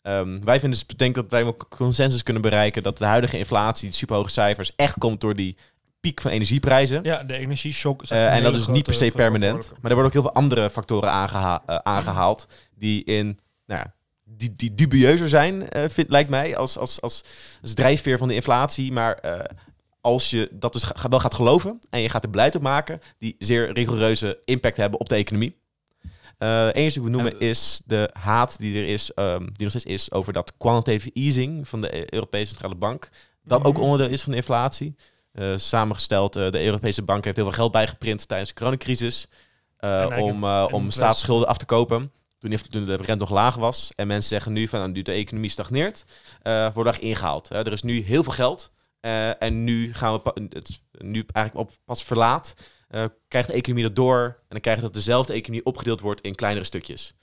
[0.02, 3.88] Ehm, wij vinden, dus- denk dat wij ook consensus kunnen bereiken dat de huidige inflatie,
[3.88, 5.58] die superhoge cijfers, echt komt door die
[6.04, 7.04] piek van energieprijzen.
[7.04, 9.70] Ja, de energieshock Eh, een en dat is niet per se permanent.
[9.82, 13.94] Maar er worden ook heel veel andere factoren aangeha- eh, aangehaald die in, nou ja,
[14.24, 17.24] die, die dubieuzer zijn, eh, vind, lijkt mij, als, als, als,
[17.62, 18.92] als drijfveer van de inflatie.
[18.92, 19.40] Maar eh,
[20.02, 23.00] als je dat dus ga- wel gaat geloven en je gaat er beleid op maken,
[23.20, 25.62] die zeer rigoureuze impact hebben op de economie.
[26.38, 29.70] Eh Eén die we noemen En- is de haat die er is, ehm, die nog
[29.70, 33.10] steeds is over dat quantitative easing van de Europese Centrale Bank.
[33.46, 33.84] Dat ook Mhm.
[33.84, 34.96] onderdeel is van de inflatie.
[35.34, 39.28] Eh, samengesteld, eh, de Europese Bank heeft heel veel geld bijgeprint tijdens de coronacrisis.
[39.78, 42.12] eh, om, om staatsschulden af te kopen.
[42.40, 42.50] Toen,
[42.86, 43.92] de rente nog laag was.
[43.96, 46.06] En mensen zeggen nu van nou, nu de economie stagneert,
[46.42, 47.50] eh wordt er echt ingehaald.
[47.50, 48.72] Er is nu heel veel geld.
[49.40, 52.56] en nu gaan we het nu eigenlijk op pas verlaat.
[53.28, 54.24] krijgt de economie dat door.
[54.26, 57.16] En dan krijg je dat dezelfde economie opgedeeld wordt in kleinere stukjes.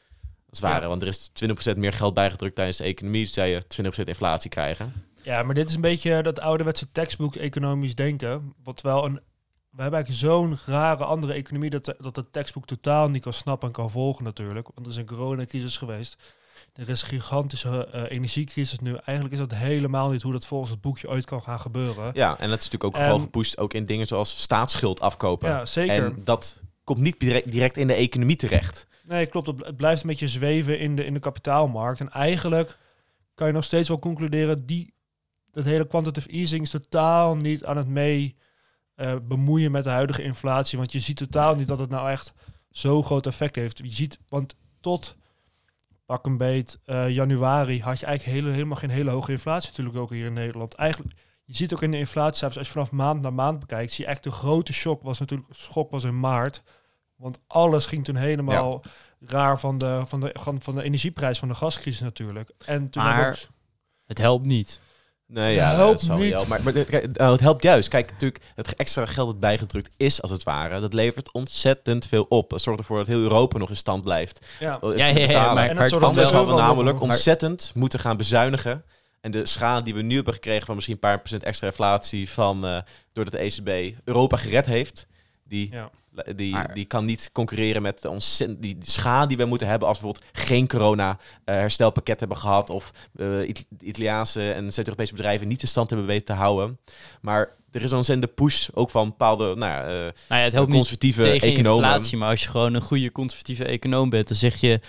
[0.47, 0.89] Dat is waar, Ja.
[0.89, 1.31] want er is
[1.75, 3.23] 20% meer geld bijgedrukt tijdens de economie.
[3.25, 4.93] Dus zou je 20% inflatie krijgen.
[5.23, 8.55] Ja, maar dit is een beetje dat ouderwetse tekstboek economisch denken.
[8.63, 9.21] Wat wel een.
[9.71, 13.69] We hebben eigenlijk zo'n rare andere economie dat, dat het tekstboek totaal niet kan snappen
[13.69, 14.69] en kan volgen natuurlijk.
[14.75, 16.17] Want er is een coronacrisis geweest.
[16.75, 18.91] Er is een gigantische eh, energiecrisis nu.
[18.95, 22.11] Eigenlijk is dat helemaal niet hoe dat volgens het boekje ooit kan gaan gebeuren.
[22.15, 25.49] Ja, en dat is natuurlijk ook En- gewoon gepusht ook in dingen zoals staatsschuld afkopen.
[25.49, 26.05] Ja, zeker.
[26.05, 28.87] En dat komt niet direct, in de economie terecht.
[29.05, 29.47] Nee, klopt.
[29.47, 32.01] Het, het blijft een beetje zweven in de, in de kapitaalmarkt.
[32.01, 32.79] En eigenlijk
[33.35, 34.95] kan je nog steeds wel concluderen, die,
[35.53, 38.37] dat hele quantitative easing is totaal niet aan het mee
[38.95, 40.79] eh, bemoeien met de huidige inflatie.
[40.79, 42.33] Want je ziet totaal niet dat het nou echt
[42.71, 43.79] zo groot effect heeft.
[43.79, 45.17] Je ziet, want tot
[46.07, 49.97] pak een beet eh, januari had je eigenlijk hele, helemaal geen hele hoge inflatie natuurlijk
[49.97, 50.75] ook hier in Nederland.
[50.75, 54.05] Eigenlijk, je ziet ook in de inflatiecijfers, als je vanaf maand naar maand bekijkt, zie
[54.05, 56.63] je echt de grote shock was natuurlijk, schok was in maart.
[57.17, 58.83] Want alles ging toen helemaal
[59.21, 62.51] raar van de, van, de, van, de energieprijs van de gascrisis natuurlijk.
[62.67, 63.37] En toen Maar- ook-
[64.07, 64.81] het helpt niet.
[65.33, 66.47] Nee, Het ja, helpt dat niet.
[66.49, 67.89] Maar, maar kijk, nou, het helpt juist.
[67.89, 72.27] Kijk, natuurlijk, het extra geld dat bijgedrukt is, als het ware, dat levert ontzettend veel
[72.29, 72.51] op.
[72.51, 74.47] Dat zorgt ervoor dat heel Europa nog in stand blijft.
[74.61, 78.17] ja, Oh, Ja, ja, maar- en maar dat het Anders we namelijk ontzettend moeten gaan
[78.17, 78.85] bezuinigen.
[79.21, 82.31] En de schade die we nu hebben gekregen van misschien een paar procent extra inflatie
[82.31, 82.79] van, eh,
[83.13, 85.07] doordat de ECB Europa gered heeft,
[85.45, 85.91] die, Ja.
[86.37, 89.89] Die, Maar- die kan niet concurreren met de ontzettend, die, schade die we moeten hebben
[89.89, 95.15] als we bijvoorbeeld geen corona eh, herstelpakket hebben gehad of eh, It- Italiaanse en Zuid-Europese
[95.15, 96.79] bedrijven niet de stand hebben weten te houden.
[97.21, 100.53] Maar er is een ontzettende push ook van bepaalde nou ja, eh, Nou ja, het
[100.53, 101.85] helpt niet conservatieve tegen economen.
[101.85, 102.17] inflatie.
[102.19, 104.81] Maar als je gewoon een goede conservatieve econoom bent, dan zeg je...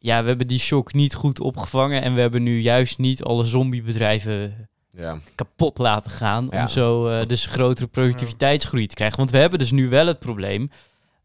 [0.00, 2.02] Ja, we hebben die shock niet goed opgevangen.
[2.02, 4.68] En we hebben nu juist niet alle zombiebedrijven
[4.98, 5.18] Ja.
[5.34, 6.48] kapot laten gaan.
[6.50, 6.60] Ja.
[6.60, 9.18] Om zo eh, dus grotere productiviteitsgroei te krijgen.
[9.18, 10.70] Want we hebben dus nu wel het probleem.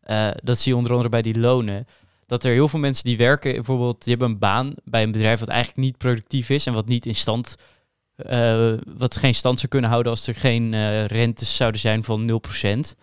[0.04, 1.88] eh, dat zie je onder andere bij die lonen.
[2.26, 5.40] Dat er heel veel mensen die werken, bijvoorbeeld, die hebben een baan bij een bedrijf
[5.40, 7.56] wat eigenlijk niet productief is en wat niet in stand
[8.16, 12.42] eh, wat geen stand zou kunnen houden als er geen rentes zouden zijn van
[12.86, 12.96] 0%.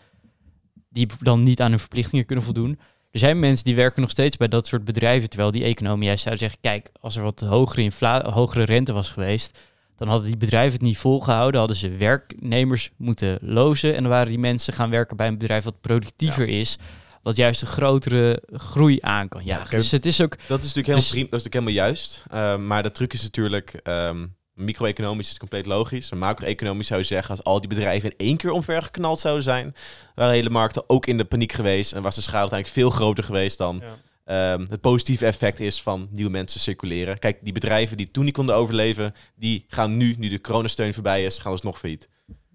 [0.89, 2.79] Die dan niet aan hun verplichtingen kunnen voldoen.
[3.11, 6.23] Er zijn mensen die werken nog steeds bij dat soort bedrijven, terwijl die economie juist
[6.23, 9.59] zouden zeggen, kijk, als er wat hogere, hogere rente was geweest,
[10.01, 14.29] dan hadden die bedrijven het niet volgehouden, hadden ze werknemers moeten lozen en dan waren
[14.29, 16.79] die mensen gaan werken bij een bedrijf wat productiever is,
[17.23, 19.77] wat juist een grotere groei aan kan jagen.
[19.77, 22.23] Dus het is ook, Dat is natuurlijk helemaal, Dus- prima- dat is natuurlijk helemaal juist.
[22.31, 23.81] Ehm, maar de truc is natuurlijk...
[23.83, 26.13] ehm, Micro-economisch is het compleet logisch.
[26.13, 27.31] Macro-economisch zou je zeggen...
[27.31, 29.75] als al die bedrijven in één keer omvergeknald zouden zijn...
[30.15, 31.93] waren hele markten ook in de paniek geweest...
[31.93, 33.79] en was de schade uiteindelijk veel groter geweest dan...
[33.83, 33.97] Ja.
[34.31, 37.19] Ehm, het positieve effect is van nieuwe mensen circuleren.
[37.19, 39.15] Kijk, die bedrijven die toen niet konden overleven...
[39.37, 41.39] die gaan nu, nu de coronasteun voorbij is...
[41.39, 42.09] gaan dus nog failliet.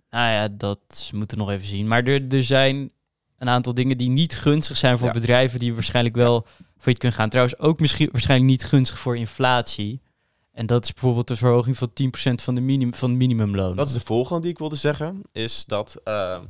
[0.09, 1.87] nou ja, dat moeten we nog even zien.
[1.87, 2.91] Maar er, er zijn
[3.37, 5.13] een aantal dingen die niet gunstig zijn voor Ja.
[5.13, 6.45] bedrijven die waarschijnlijk wel
[6.77, 7.29] failliet kunnen gaan.
[7.29, 10.01] Trouwens ook misschien waarschijnlijk niet gunstig voor inflatie.
[10.51, 13.75] En dat is bijvoorbeeld de verhoging van 10% van, de minim, van het minimumloon.
[13.75, 15.21] Dat is de volgende die ik wilde zeggen.
[15.31, 16.43] Is dat ehm,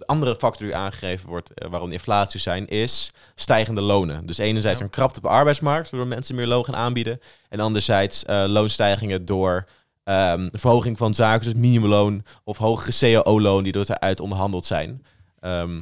[0.00, 4.26] de andere factor die aangegeven wordt eh, waarom de inflatie zijn, is stijgende lonen.
[4.26, 4.84] Dus enerzijds Ja.
[4.84, 7.20] een krapte op de arbeidsmarkt, waardoor mensen meer loon gaan aanbieden.
[7.48, 9.66] En anderzijds eh, loonstijgingen door
[10.04, 12.92] ehm, verhoging van zaken zoals minimumloon of hogere
[13.22, 15.04] cao-loon die door eruit onderhandeld zijn.
[15.40, 15.80] Ehm,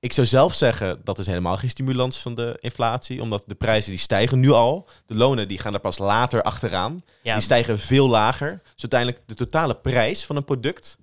[0.00, 3.90] ik zou zelf zeggen dat is helemaal geen stimulans van de inflatie, omdat de prijzen
[3.90, 4.88] die stijgen nu al.
[5.06, 7.02] De lonen die gaan er pas later achteraan.
[7.22, 8.60] ja, Die stijgen veel lager.
[8.62, 10.98] Dus uiteindelijk de totale prijs van een product,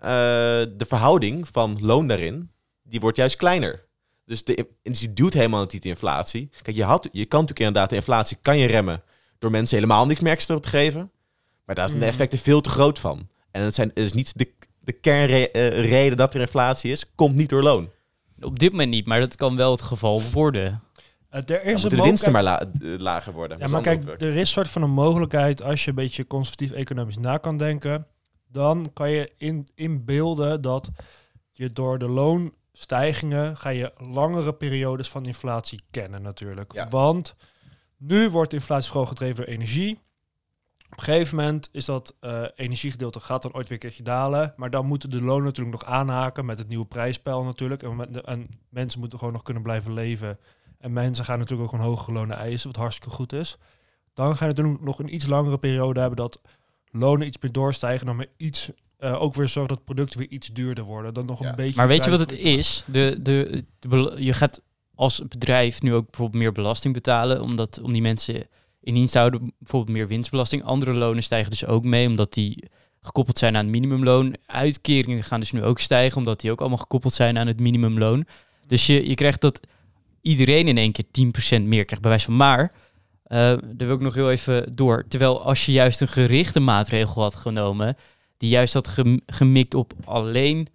[0.00, 2.50] de verhouding van loon daarin,
[2.82, 3.86] die wordt juist kleiner.
[4.24, 6.50] Dus de, dus die doet helemaal niet die inflatie.
[6.62, 9.02] Kijk, je, had, je kan natuurlijk inderdaad de inflatie kan je remmen
[9.38, 11.10] door mensen helemaal niks meer extra te geven.
[11.64, 12.14] Maar daar zijn de Mhm.
[12.14, 13.28] effecten veel te groot van.
[13.50, 14.48] En het, zijn, het is niet de,
[14.80, 17.90] de kernreden dat er inflatie is, komt niet door loon.
[18.40, 20.82] op dit moment niet, maar dat kan wel het geval worden.
[21.30, 22.68] Eh, er is de winsten maar la- eh,
[22.98, 23.58] lager worden.
[23.58, 26.72] Ja, maar kijk, er is een soort van een mogelijkheid als je een beetje conservatief
[26.72, 28.06] economisch na kan denken.
[28.48, 30.90] Dan kan je in, inbeelden dat
[31.50, 36.72] je door de loonstijgingen ga je langere periodes van inflatie kennen natuurlijk.
[36.72, 36.88] Ja.
[36.88, 37.34] Want
[37.96, 40.00] nu wordt inflatie vooral gedreven door energie.
[40.90, 44.52] Op een gegeven moment is dat eh, energiegedeelte gaat dan ooit weer een keertje dalen.
[44.56, 47.82] Maar dan moeten de lonen natuurlijk nog aanhaken met het nieuwe prijsspel natuurlijk.
[47.82, 50.38] En, met de- en mensen moeten gewoon nog kunnen blijven leven.
[50.78, 53.58] En mensen gaan natuurlijk ook gewoon hogere lonen eisen, wat hartstikke goed is.
[54.14, 56.40] Dan ga je natuurlijk nog een iets langere periode hebben dat
[56.90, 58.06] lonen iets meer doorstijgen.
[58.06, 61.14] Dan weer iets, eh, ook weer zorgen dat producten weer iets duurder worden.
[61.14, 61.48] Dan nog Ja.
[61.48, 61.76] een beetje.
[61.76, 62.84] Maar weet je wat het is?
[62.86, 63.64] De, de,
[64.18, 64.62] je gaat
[64.94, 68.46] als bedrijf nu ook bijvoorbeeld meer belasting betalen, omdat om die mensen
[68.80, 70.62] in dienst te houden, bijvoorbeeld meer winstbelasting.
[70.62, 72.64] Andere lonen stijgen dus ook mee, omdat die
[73.00, 74.34] gekoppeld zijn aan het minimumloon.
[74.46, 78.26] Uitkeringen gaan dus nu ook stijgen, omdat die ook allemaal gekoppeld zijn aan het minimumloon.
[78.66, 79.60] Dus je, je krijgt dat
[80.22, 81.04] iedereen in één keer
[81.58, 82.72] 10% meer krijgt, bij wijze van maar.
[83.28, 85.04] Eh daar wil ik nog heel even door.
[85.08, 87.96] Terwijl als je juist een gerichte maatregel had genomen,
[88.36, 90.68] die juist had gem- gemikt op alleen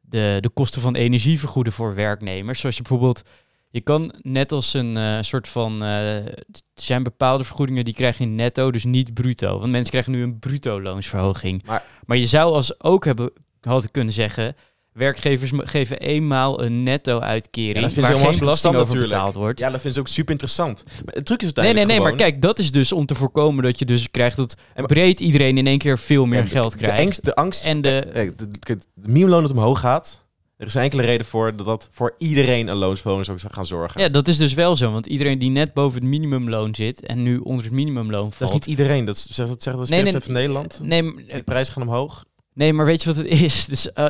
[0.00, 2.60] de, de kosten van energie vergoeden voor werknemers.
[2.60, 3.22] Zoals je bijvoorbeeld,
[3.70, 6.44] je kan net als een eh, soort van, eh, er
[6.74, 9.58] zijn bepaalde vergoedingen die krijg je netto, dus niet bruto.
[9.58, 11.62] Want mensen krijgen nu een bruto loonsverhoging.
[11.66, 13.30] Maar- Maar, je zou als ook hebben
[13.60, 14.56] hadden kunnen zeggen,
[15.00, 19.12] werkgevers geven eenmaal een netto Ja, uitkering dat waar geen belasting over natuurlijk.
[19.12, 19.58] betaald wordt.
[19.60, 20.82] Ja, dat vinden ze ook super interessant.
[21.04, 23.14] Maar het truc is Nee, nee, uiteindelijk nee, maar kijk, dat is dus om te
[23.14, 24.54] voorkomen dat je dus krijgt dat
[24.86, 27.04] breed iedereen in één keer veel meer Ja, de- geld de, krijgt.
[27.04, 30.28] angst, de angst En de, Kijk, de, de, de minimumloon dat omhoog gaat.
[30.56, 34.00] Er is enkele reden voor dat dat voor iedereen een loonsverhoging zou gaan zorgen.
[34.00, 34.92] Ja, dat is dus wel zo.
[34.92, 38.38] Want iedereen die net boven het minimumloon zit en nu onder het minimumloon valt.
[38.38, 39.04] dat is niet iedereen.
[39.04, 40.80] Dat zegt dat, zegt dat is Nee, nee, 40% van Nederland.
[40.82, 42.24] Nee, De prijzen gaan omhoog.
[42.54, 43.64] Nee, maar weet je wat het is?
[43.72, 44.06] Dus eh,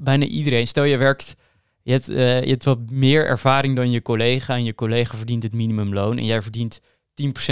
[0.00, 0.66] bijna iedereen.
[0.66, 1.34] Stel je werkt,
[1.82, 4.54] je hebt, eh, je hebt wat meer ervaring dan je collega.
[4.54, 6.18] En je collega verdient het minimumloon.
[6.18, 6.80] En jij verdient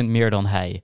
[0.02, 0.82] 10% meer dan hij.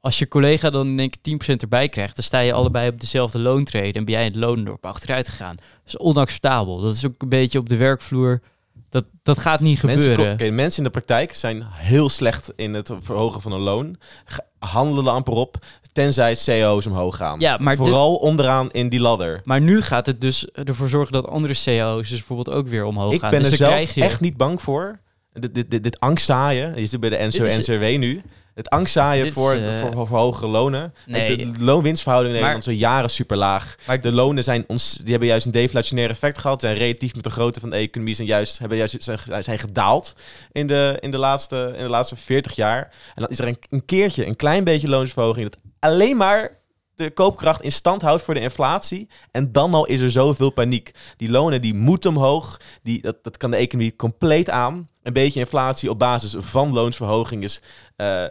[0.00, 3.38] Als je collega dan één keer 10% erbij krijgt, dan sta je allebei op dezelfde
[3.38, 3.98] loontrede.
[3.98, 5.56] En ben jij het loondorp achteruit gegaan.
[5.56, 6.80] Dat is onacceptabel.
[6.80, 8.40] Dat is ook een beetje op de werkvloer.
[8.88, 10.54] Dat, dat gaat niet Mensen, gebeuren.
[10.54, 13.96] mensen in de praktijk zijn heel slecht in het verhogen van een loon.
[14.58, 15.58] Handelen amper op,
[15.96, 17.40] tenzij CO's omhoog gaan.
[17.40, 19.40] Ja, maar dit- Vooral onderaan in die ladder.
[19.44, 23.12] Maar nu gaat het dus ervoor zorgen dat andere CEO's dus bijvoorbeeld ook weer omhoog
[23.12, 23.30] Ik gaan.
[23.30, 24.02] ben dus er zelf je...
[24.02, 24.98] echt niet bang voor.
[25.32, 28.22] Dit, dit, dit, dit angstzaaien, je zit bij de NCO is- NCW nu.
[28.54, 29.58] Het angstzaaien is, eh, voor,
[29.92, 30.94] voor, voor hogere lonen.
[31.06, 31.36] Nee.
[31.36, 33.74] De, de loonwinstverhouding in Nederland is al jaren super laag.
[33.86, 36.60] Maar- de lonen zijn ons, die hebben juist een deflationair effect gehad.
[36.60, 40.14] Zijn relatief met de grootte van de economie zijn juist, hebben juist, zijn, zijn gedaald
[40.52, 42.78] in de, in, de laatste, in de laatste 40 jaar.
[43.14, 45.50] En dan is er een, een keertje, een klein beetje loonsverhoging.
[45.50, 46.58] Dat alleen maar
[46.94, 49.08] de koopkracht in stand houdt voor de inflatie.
[49.30, 50.90] En dan al is er zoveel paniek.
[51.16, 52.60] Die lonen die moeten omhoog.
[52.82, 54.88] Die, dat, dat kan de economie compleet aan.
[55.02, 57.62] Een beetje inflatie op basis van loonsverhoging is
[57.96, 58.30] eh, eh,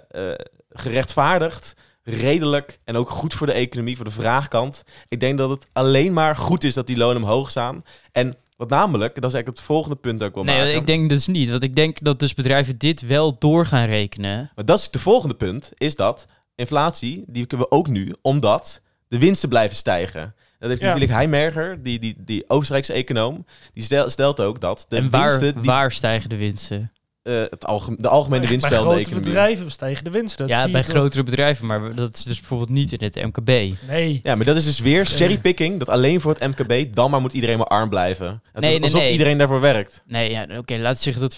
[0.70, 1.76] gerechtvaardigd.
[2.04, 4.84] redelijk en ook goed voor de economie, voor de vraagkant.
[5.08, 7.84] Ik denk dat het alleen maar goed is dat die lonen omhoog staan.
[8.12, 10.76] En wat namelijk, dat is eigenlijk het volgende punt dat ik wil Nee, maken.
[10.76, 11.50] ik denk dus niet.
[11.50, 14.52] Want ik denk dat dus bedrijven dit wel door gaan rekenen.
[14.56, 18.82] Maar dat is het volgende punt, is dat inflatie, die kunnen we ook nu, omdat
[19.08, 20.36] de winsten blijven stijgen.
[20.60, 20.94] Dat heeft Ja.
[20.94, 25.28] Felix Heimberger, die, die, die Oostenrijkse econoom, die stel- stelt ook dat de en waar,
[25.28, 26.90] winsten, die, waar stijgen de winsten?
[27.24, 27.62] eh, het
[27.98, 29.30] de algemene Bij winstspel in de grote economie.
[29.30, 30.38] bedrijven stijgen de winsten.
[30.48, 30.96] Dat ja, zie bij je toch?
[30.96, 33.48] grotere bedrijven, maar dat is dus bijvoorbeeld niet in het MKB.
[33.88, 34.20] Nee.
[34.24, 37.34] Ja, maar dat is dus weer cherrypicking, dat alleen voor het MKB, dan maar moet
[37.34, 38.28] iedereen maar arm blijven.
[38.52, 39.12] Het Nee, is nee, alsof nee.
[39.12, 40.04] iedereen daarvoor werkt.
[40.08, 41.38] Nee, ja, oké, laten we zeggen dat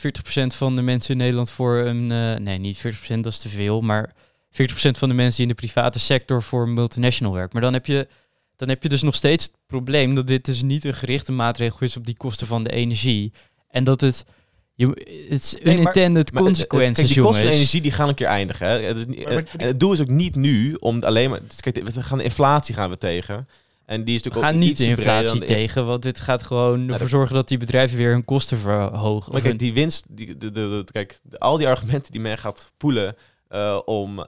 [0.54, 2.12] 40% van de mensen in Nederland voor een...
[2.12, 4.14] eh, nee, niet 40%, dat is te veel, maar
[4.52, 4.54] 40%
[4.98, 7.50] van de mensen die in de private sector voor een multinational werken.
[7.54, 8.08] Maar dan heb je,
[8.56, 11.80] dan heb je dus nog steeds het probleem dat dit dus niet een gerichte maatregel
[11.80, 13.34] is op die kosten van de energie.
[13.70, 14.26] En dat het...
[14.74, 14.88] Je,
[15.30, 18.16] het is Nee, unintended Maar, eh, consequences, kijk, die kosten van energie die gaan een
[18.16, 18.68] keer eindigen.
[18.68, 18.80] Hè.
[18.80, 21.40] Het, is niet, Maar- maar- en het doel is ook niet nu om alleen maar...
[21.60, 23.48] Kijk, we gaan de inflatie gaan we tegen.
[23.86, 26.20] En die is We natuurlijk gaan ook niet de inflatie dan de tegen, want dit
[26.20, 29.32] gaat gewoon ervoor zorgen dat die bedrijven weer hun kosten verhogen.
[29.32, 32.38] Maar Of kijk, die winst, die, de, de, de- kijk, al die argumenten die men
[32.38, 33.16] gaat poelen
[33.50, 34.28] eh, om, eh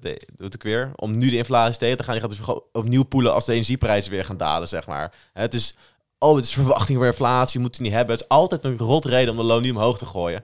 [0.00, 3.02] de, doe ik weer, om nu de inflatie tegen te gaan, die gaat dus opnieuw
[3.02, 5.14] poelen als de energieprijzen weer gaan dalen, zeg maar.
[5.32, 5.76] Het is,
[6.18, 8.14] oh, het is verwachting voor inflatie, moeten we niet hebben.
[8.14, 10.42] Het is altijd een rot reden om de loon nu omhoog te gooien.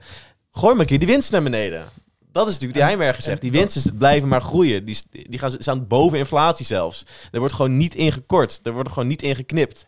[0.51, 1.85] Gooi maar een keer die winst naar beneden.
[2.31, 3.41] Dat is natuurlijk die Heimberger zegt.
[3.41, 4.85] Die winsten blijven maar groeien.
[4.85, 7.05] Die, die gaan, staan boven inflatie zelfs.
[7.31, 8.59] Er wordt gewoon niet ingekort.
[8.63, 9.85] Er wordt gewoon niet ingeknipt.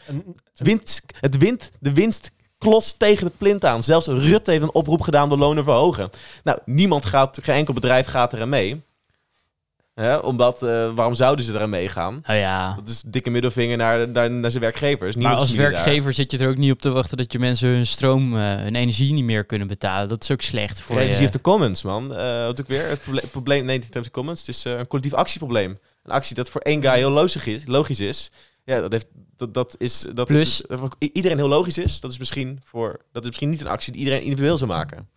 [0.54, 2.32] Het wint, het wint, de winst
[2.62, 3.84] klost tegen de plint aan.
[3.84, 6.10] Zelfs Rutte heeft een oproep gedaan om de lonen verhogen.
[6.44, 8.82] Nou, niemand gaat, geen enkel bedrijf gaat eraan mee.
[9.94, 12.24] Hè, omdat, eh, waarom zouden ze eraan meegaan?
[12.28, 15.16] Nou ja, Dat is dikke middelvinger naar, naar, naar zijn werkgevers.
[15.16, 17.32] maar Niemand als is familie werkgever zit je er ook niet op te wachten dat
[17.32, 20.10] je mensen hun stroom, eh, hun energie niet meer kunnen betalen.
[20.10, 21.24] Dat is ook slecht voor Energy je.
[21.26, 22.16] of the Commons, man.
[22.16, 22.90] Eh wat ook weer?
[22.90, 24.40] Het proble- probleem, nee, niet of the Commons.
[24.40, 25.78] Het is een collectief actieprobleem.
[26.04, 27.64] Een actie dat voor één guy heel logisch is.
[27.66, 28.32] Logisch is.
[28.66, 29.08] Ja, dat, heeft,
[29.42, 30.06] dat, dat is...
[30.14, 30.64] Dat Plus-
[31.00, 32.00] iedereen heel logisch is.
[32.00, 35.10] Dat is, misschien voor, dat is misschien niet een actie die iedereen individueel zou maken.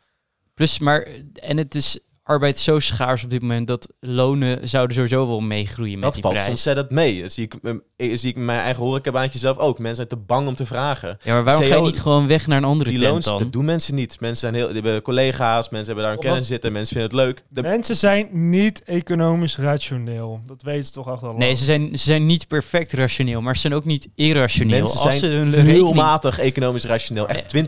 [0.54, 5.26] Plus, maar, en het is arbeid zo schaars op dit moment dat lonen zouden sowieso
[5.26, 6.48] wel meegroeien met Dat die valt prijs.
[6.48, 7.22] ontzettend mee.
[7.22, 7.54] Dat zie ik,
[7.96, 9.78] eh, zie ik mijn eigen horecabaantje zelf ook.
[9.78, 11.18] Mensen zijn te bang om te vragen.
[11.22, 13.38] Ja, maar waarom ga je niet gewoon weg naar een andere Die tent loons, dan?
[13.38, 14.20] dat doen mensen niet.
[14.20, 17.26] Mensen zijn heel, die hebben collega's, mensen hebben daar een kennis zitten, mensen vinden het
[17.26, 17.44] leuk.
[17.48, 20.40] De, Mensen zijn niet economisch rationeel.
[20.46, 21.38] Dat weten ze toch lang.
[21.38, 24.78] Nee, ze zijn, ze zijn niet perfect rationeel, maar ze zijn ook niet irrationeel.
[24.80, 25.94] Mensen Als zijn ze hun heel rekening...
[25.94, 27.28] matig economisch rationeel.
[27.28, 27.64] Echt Ja.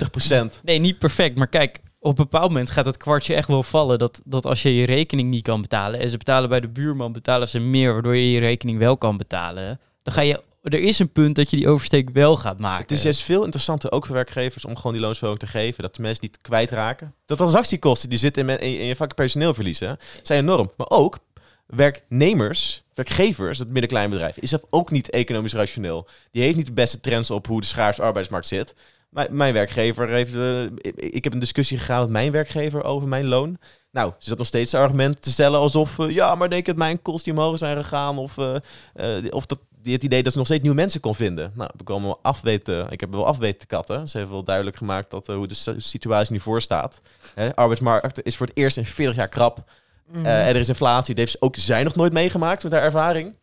[0.46, 0.60] 20%.
[0.62, 3.98] Nee, niet perfect, maar kijk, op een bepaald moment gaat het kwartje echt wel vallen
[3.98, 7.12] dat, dat als je je rekening niet kan betalen en ze betalen bij de buurman,
[7.12, 10.40] betalen ze meer, waardoor je je rekening wel kan betalen, dan ga je...
[10.62, 12.82] Er is een punt dat je die oversteek wel gaat maken.
[12.82, 15.82] Het is juist veel interessanter, ook voor werkgevers, om gewoon die loonsverhoging te geven.
[15.82, 17.14] Dat de mensen niet kwijtraken.
[17.26, 20.70] De transactiekosten die zitten in, in, je- in je vak personeel verliezen, zijn enorm.
[20.76, 21.18] Maar ook
[21.66, 26.08] werknemers, werkgevers, het middenkleinbedrijf, is zelf ook niet economisch rationeel.
[26.30, 28.74] Die heeft niet de beste trends op hoe de schaarse arbeidsmarkt zit.
[29.16, 30.34] Mijn, mijn werkgever heeft...
[30.34, 33.58] eh, ik, ik heb een discussie gegaan met mijn werkgever over mijn loon.
[33.90, 35.98] Nou, ze zat nog steeds het argument te stellen alsof...
[35.98, 38.18] eh, ja, maar denk dat mijn kosten die omhoog zijn gegaan.
[38.18, 41.52] Of, eh, of dat, het idee dat ze nog steeds nieuwe mensen kon vinden.
[41.54, 42.90] Nou, ik allemaal afweten.
[42.90, 44.08] Ik heb wel afweten te katten.
[44.08, 46.98] Ze heeft wel duidelijk gemaakt dat, hoe de situatie nu voor staat.
[47.34, 49.70] Hè, arbeidsmarkt is voor het eerst in 40 jaar krap.
[50.12, 50.24] Mhm.
[50.26, 51.14] Er is inflatie.
[51.14, 53.34] Dat heeft ook zij nog nooit meegemaakt met haar ervaring.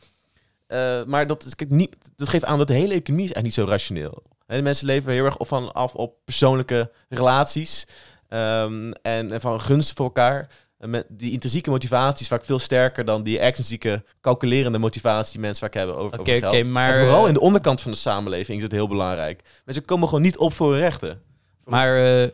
[1.08, 3.54] Maar dat, is- kijk, niet, dat geeft aan dat de hele economie is eigenlijk niet
[3.54, 4.24] zo rationeel.
[4.58, 7.88] De mensen leven heel erg van af op persoonlijke relaties.
[8.30, 10.48] ehm, en, en van gunst voor elkaar.
[10.80, 15.42] En met die intrinsieke motivatie is vaak veel sterker dan die extrinsieke calculerende motivatie die
[15.42, 16.68] mensen vaak hebben over, Oké, over geld.
[16.68, 19.42] maar, en vooral in de onderkant van de samenleving is het heel belangrijk.
[19.66, 21.22] Mensen komen gewoon niet op voor hun rechten.
[21.66, 22.30] Maar eh,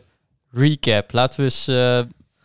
[0.52, 1.68] recap, laten we eens...
[1.68, 2.00] eh,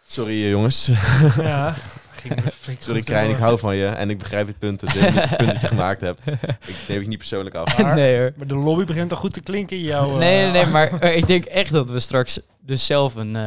[0.08, 0.90] Sorry eh, jongens.
[1.38, 1.76] ja.
[2.22, 2.44] Ging
[2.80, 3.86] Sorry Krijn, ik hou van je.
[3.88, 6.20] En ik begrijp het punt, het, het punt dat je gemaakt hebt.
[6.68, 7.78] Ik neem het niet persoonlijk af.
[7.82, 8.34] Maar- nee hoor.
[8.36, 10.12] Maar de lobby begint al goed te klinken in jouw...
[10.12, 13.36] eh, Nee, nee, nee, maar eh, ik denk echt dat we straks dus zelf een...
[13.36, 13.44] eh,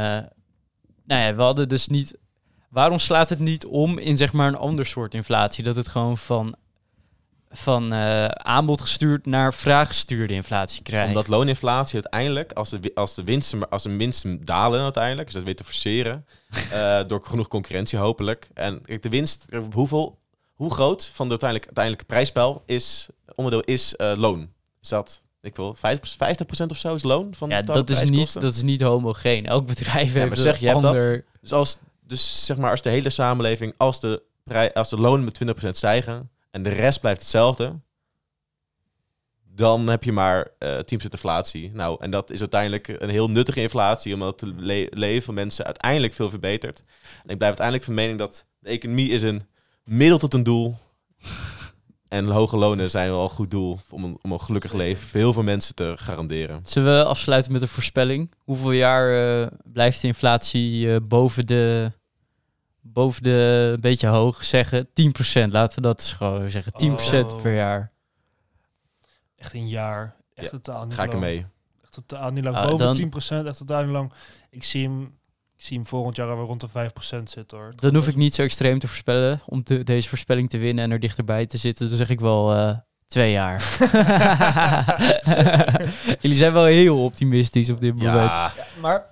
[1.04, 2.14] nou ja, we hadden dus niet...
[2.68, 5.64] Waarom slaat het niet om in zeg maar een ander soort inflatie?
[5.64, 6.54] Dat het gewoon van,
[7.50, 11.08] van eh, aanbod gestuurd naar vraag gestuurde inflatie krijgt.
[11.08, 15.44] Omdat looninflatie uiteindelijk, als de, als de winsten, als de winsten dalen uiteindelijk, dus dat
[15.44, 16.26] weet te forceren,
[16.72, 18.48] eh, door genoeg concurrentie hopelijk.
[18.54, 20.18] En kijk, de winst, hoeveel,
[20.54, 24.52] hoe groot van de uiteindelijk, uiteindelijke prijsspel is, onderdeel is eh, loon?
[24.80, 25.80] Is dat, ik wil 50%,
[26.66, 27.34] of zo is loon?
[27.34, 29.46] Van ja, de dat is, niet, dat is niet homogeen.
[29.46, 30.92] Elk bedrijf maar heeft zeg, een je hebt dat?
[30.92, 31.24] ander...
[31.40, 34.22] Dus, als, dus zeg maar, als de hele samenleving, als de,
[34.74, 37.80] als de lonen met 20% stijgen en de rest blijft hetzelfde,
[39.58, 40.80] dan heb je maar eh 10%
[41.10, 41.70] inflatie.
[41.74, 45.64] Nou, en dat is uiteindelijk een heel nuttige inflatie, omdat het le- leven van mensen
[45.64, 46.78] uiteindelijk veel verbetert.
[47.22, 49.42] En ik blijf uiteindelijk van mening dat de economie is een
[49.84, 50.74] middel tot een doel
[52.08, 55.20] En hoge lonen zijn wel een goed doel om een, om een gelukkig leven voor
[55.20, 56.60] heel veel mensen te garanderen.
[56.62, 58.32] Zullen we afsluiten met een voorspelling?
[58.38, 61.92] Hoeveel jaar eh, blijft de inflatie eh, boven de...
[62.80, 64.92] Boven de, een beetje hoog zeggen, 10%.
[65.50, 66.72] Laten we dat eens gewoon zeggen.
[66.72, 67.42] 10% Oh.
[67.42, 67.92] per jaar.
[69.38, 70.16] Echt een jaar.
[70.34, 71.22] Echt Ja, totaal niet Ga ik lang.
[71.24, 71.46] ermee.
[71.82, 72.56] Echt totaal niet lang.
[72.56, 74.12] Ah, Boven dan- 10%, echt totaal niet lang.
[74.50, 75.02] Ik zie hem,
[75.56, 77.72] ik zie hem volgend jaar alweer rond de 5% zitten hoor.
[77.76, 80.90] Dan hoef ik niet zo extreem te voorspellen om de- deze voorspelling te winnen en
[80.90, 81.88] er dichterbij te zitten.
[81.88, 82.76] Dan zeg ik wel eh,
[83.06, 83.76] twee jaar.
[86.20, 88.14] Jullie zijn wel heel optimistisch op dit moment.
[88.30, 89.04] Ja, Maar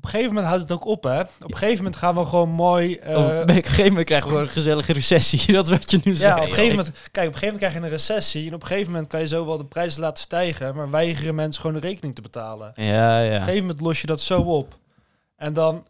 [0.00, 1.20] op een gegeven moment houdt het ook op hè.
[1.20, 2.94] Op een gegeven moment gaan we gewoon mooi...
[2.96, 5.52] eh, op een gegeven moment krijgen we gewoon een gezellige recessie.
[5.52, 6.34] Dat is wat je nu ja, zegt.
[6.36, 8.48] op een gegeven moment, kijk, op een gegeven moment krijg je een recessie.
[8.48, 10.74] En op een gegeven moment kan je zo wel de prijzen laten stijgen.
[10.74, 12.68] Maar weigeren mensen gewoon de rekening te betalen.
[12.68, 13.38] Op Ja, een ja.
[13.38, 14.78] gegeven moment los je dat zo op.
[15.36, 15.86] En dan,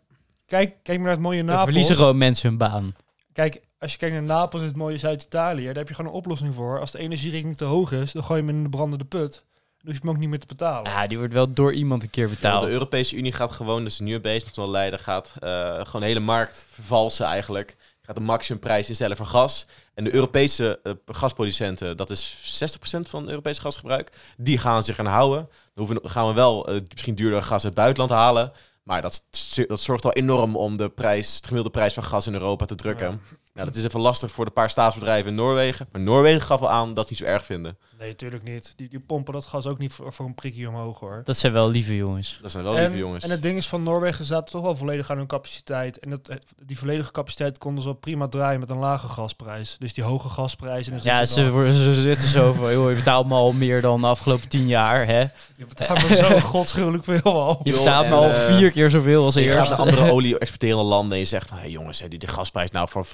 [0.47, 1.65] kijk, kijk maar naar het mooie Napels.
[1.65, 2.95] verliezen gewoon mensen hun baan.
[3.33, 6.55] Kijk, als je kijkt naar Napels, het mooie Zuid-Italië, daar heb je gewoon een oplossing
[6.55, 6.81] voor.
[6.81, 9.45] Als de energierekening te hoog is, dan gooi je hem in de brandende put.
[9.83, 10.91] Dan hoef je hem ook niet meer te betalen.
[10.91, 12.67] Ja, die wordt wel door iemand een keer betaald.
[12.67, 16.07] de Europese Unie gaat gewoon, dus nu bezig met zo'n leider, gaat eh, gewoon de
[16.07, 17.77] hele markt vervalsen eigenlijk.
[18.03, 19.67] Gaat de maximumprijs instellen voor gas.
[19.95, 22.35] En de Europese eh, gasproducenten, dat is
[22.79, 25.49] 60% van het Europese gasgebruik, die gaan zich aan houden.
[25.75, 28.53] Dan hoeven, gaan we wel eh, misschien duurder gas uit het buitenland halen.
[28.83, 29.25] Maar dat,
[29.67, 32.75] dat zorgt wel enorm om de, prijs, de gemiddelde prijs van gas in Europa te
[32.75, 33.23] drukken.
[33.61, 35.89] Nou, dat is even lastig voor de paar staatsbedrijven in Noorwegen.
[35.93, 37.79] Maar Noorwegen gaf wel aan dat ze niet zo erg vinden.
[37.99, 38.73] Nee, natuurlijk niet.
[38.77, 41.21] Die, die pompen dat gas ook niet voor, voor een prikje omhoog hoor.
[41.25, 42.39] Dat zijn wel lieve jongens.
[42.43, 43.25] Dat zijn wel en, lieve jongens.
[43.25, 45.99] en het ding is van Noorwegen zaten toch wel volledig aan hun capaciteit.
[45.99, 46.21] En dat,
[46.65, 49.77] die volledige capaciteit konden ze wel prima draaien met een lage gasprijs.
[49.79, 50.87] Dus die hoge gasprijs.
[50.89, 53.53] En dan Ja, je ze, worden- ze zitten zo van, joh, je betaalt me al
[53.53, 55.21] meer dan de afgelopen tien jaar, hè?
[55.21, 57.61] Je betaalt me zo godschuwelijk veel al.
[57.63, 59.71] Je betaalt me al eh, vier keer zoveel als En je gaat eerst.
[59.71, 61.57] naar andere olie-exporterende landen en je zegt van...
[61.57, 63.07] Hé hey jongens, hè, die de gasprijs nou voor een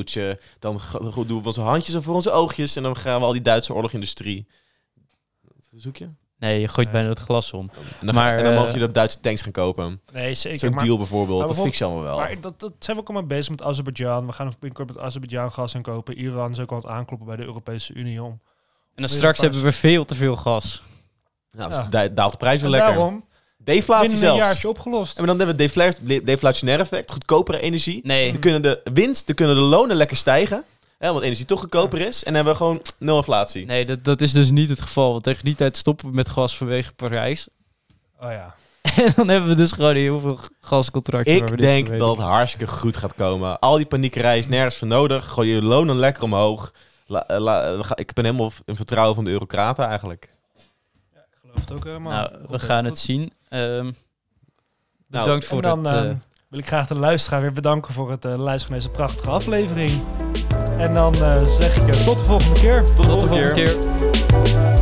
[0.00, 0.38] vriendendeeltje.
[0.58, 0.80] Dan
[1.26, 2.76] doen we onze handjes en voor onze oogjes.
[2.76, 4.46] En dan gaan we al die Duitse oorlogindustrie.
[5.74, 6.08] Zoek je?
[6.38, 6.92] Nee, je gooit Nee.
[6.96, 7.70] bijna het glas om.
[8.00, 10.00] En dan, Maar, en dan eh, mogen je dat Duitse tanks gaan kopen.
[10.12, 10.58] Nee, zeker.
[10.58, 11.38] Zo'n deal bijvoorbeeld.
[11.38, 12.16] maar dat fix je allemaal wel.
[12.16, 14.26] Maar dat, dat zijn we ook al mee bezig met Azerbeidzjan.
[14.26, 16.18] We gaan binnenkort met Azerbeidzjan gas aankopen.
[16.18, 18.30] Iran is ook al aan het aankloppen bij de Europese Unie om.
[18.94, 20.82] En dan straks hebben we veel te veel gas.
[21.50, 21.82] nou, ja.
[21.86, 22.94] da- daalt de prijs weer En lekker.
[22.94, 23.24] daarom,
[23.64, 24.46] Deflatie binnen een zelfs.
[24.50, 25.18] jaartje opgelost.
[25.18, 25.90] En dan hebben we defla
[26.24, 27.12] deflationair effect.
[27.12, 28.00] Goedkopere energie.
[28.04, 30.64] Nee, Dan kunnen de winst, dan kunnen de lonen lekker stijgen.
[30.98, 32.16] Hè, want energie toch goedkoper is.
[32.24, 33.66] En dan hebben we gewoon nul inflatie.
[33.66, 35.10] nee dat, dat is dus niet het geval.
[35.10, 37.48] Want tegen die tijd stoppen we met gas vanwege Parijs.
[38.20, 38.54] Oh ja.
[39.04, 41.38] En dan hebben we dus gewoon heel veel gascontracten.
[41.38, 43.58] waar we Ik denk dat het hartstikke goed gaat komen.
[43.58, 45.28] Al die paniekerij is nergens voor nodig.
[45.28, 46.72] Gooi je lonen lekker omhoog.
[47.06, 50.28] La- eh, la- we gaan- ik ben helemaal in vertrouwen van de eurocraten eigenlijk.
[51.52, 52.12] Geloof het ook helemaal.
[52.12, 52.88] Nou, we Goed, gaan goed.
[52.88, 53.32] het zien.
[53.48, 55.94] Ehm Nou, bedankt En voor dan het...
[55.94, 56.14] eh, ehm,
[56.48, 60.06] wil ik graag de luisteraar weer bedanken voor het eh, luisteren naar deze prachtige aflevering.
[60.78, 62.84] En dan eh, zeg ik eh, tot de volgende keer.
[62.84, 63.78] Tot de tot de volgende volgende keer.
[63.78, 64.81] keer.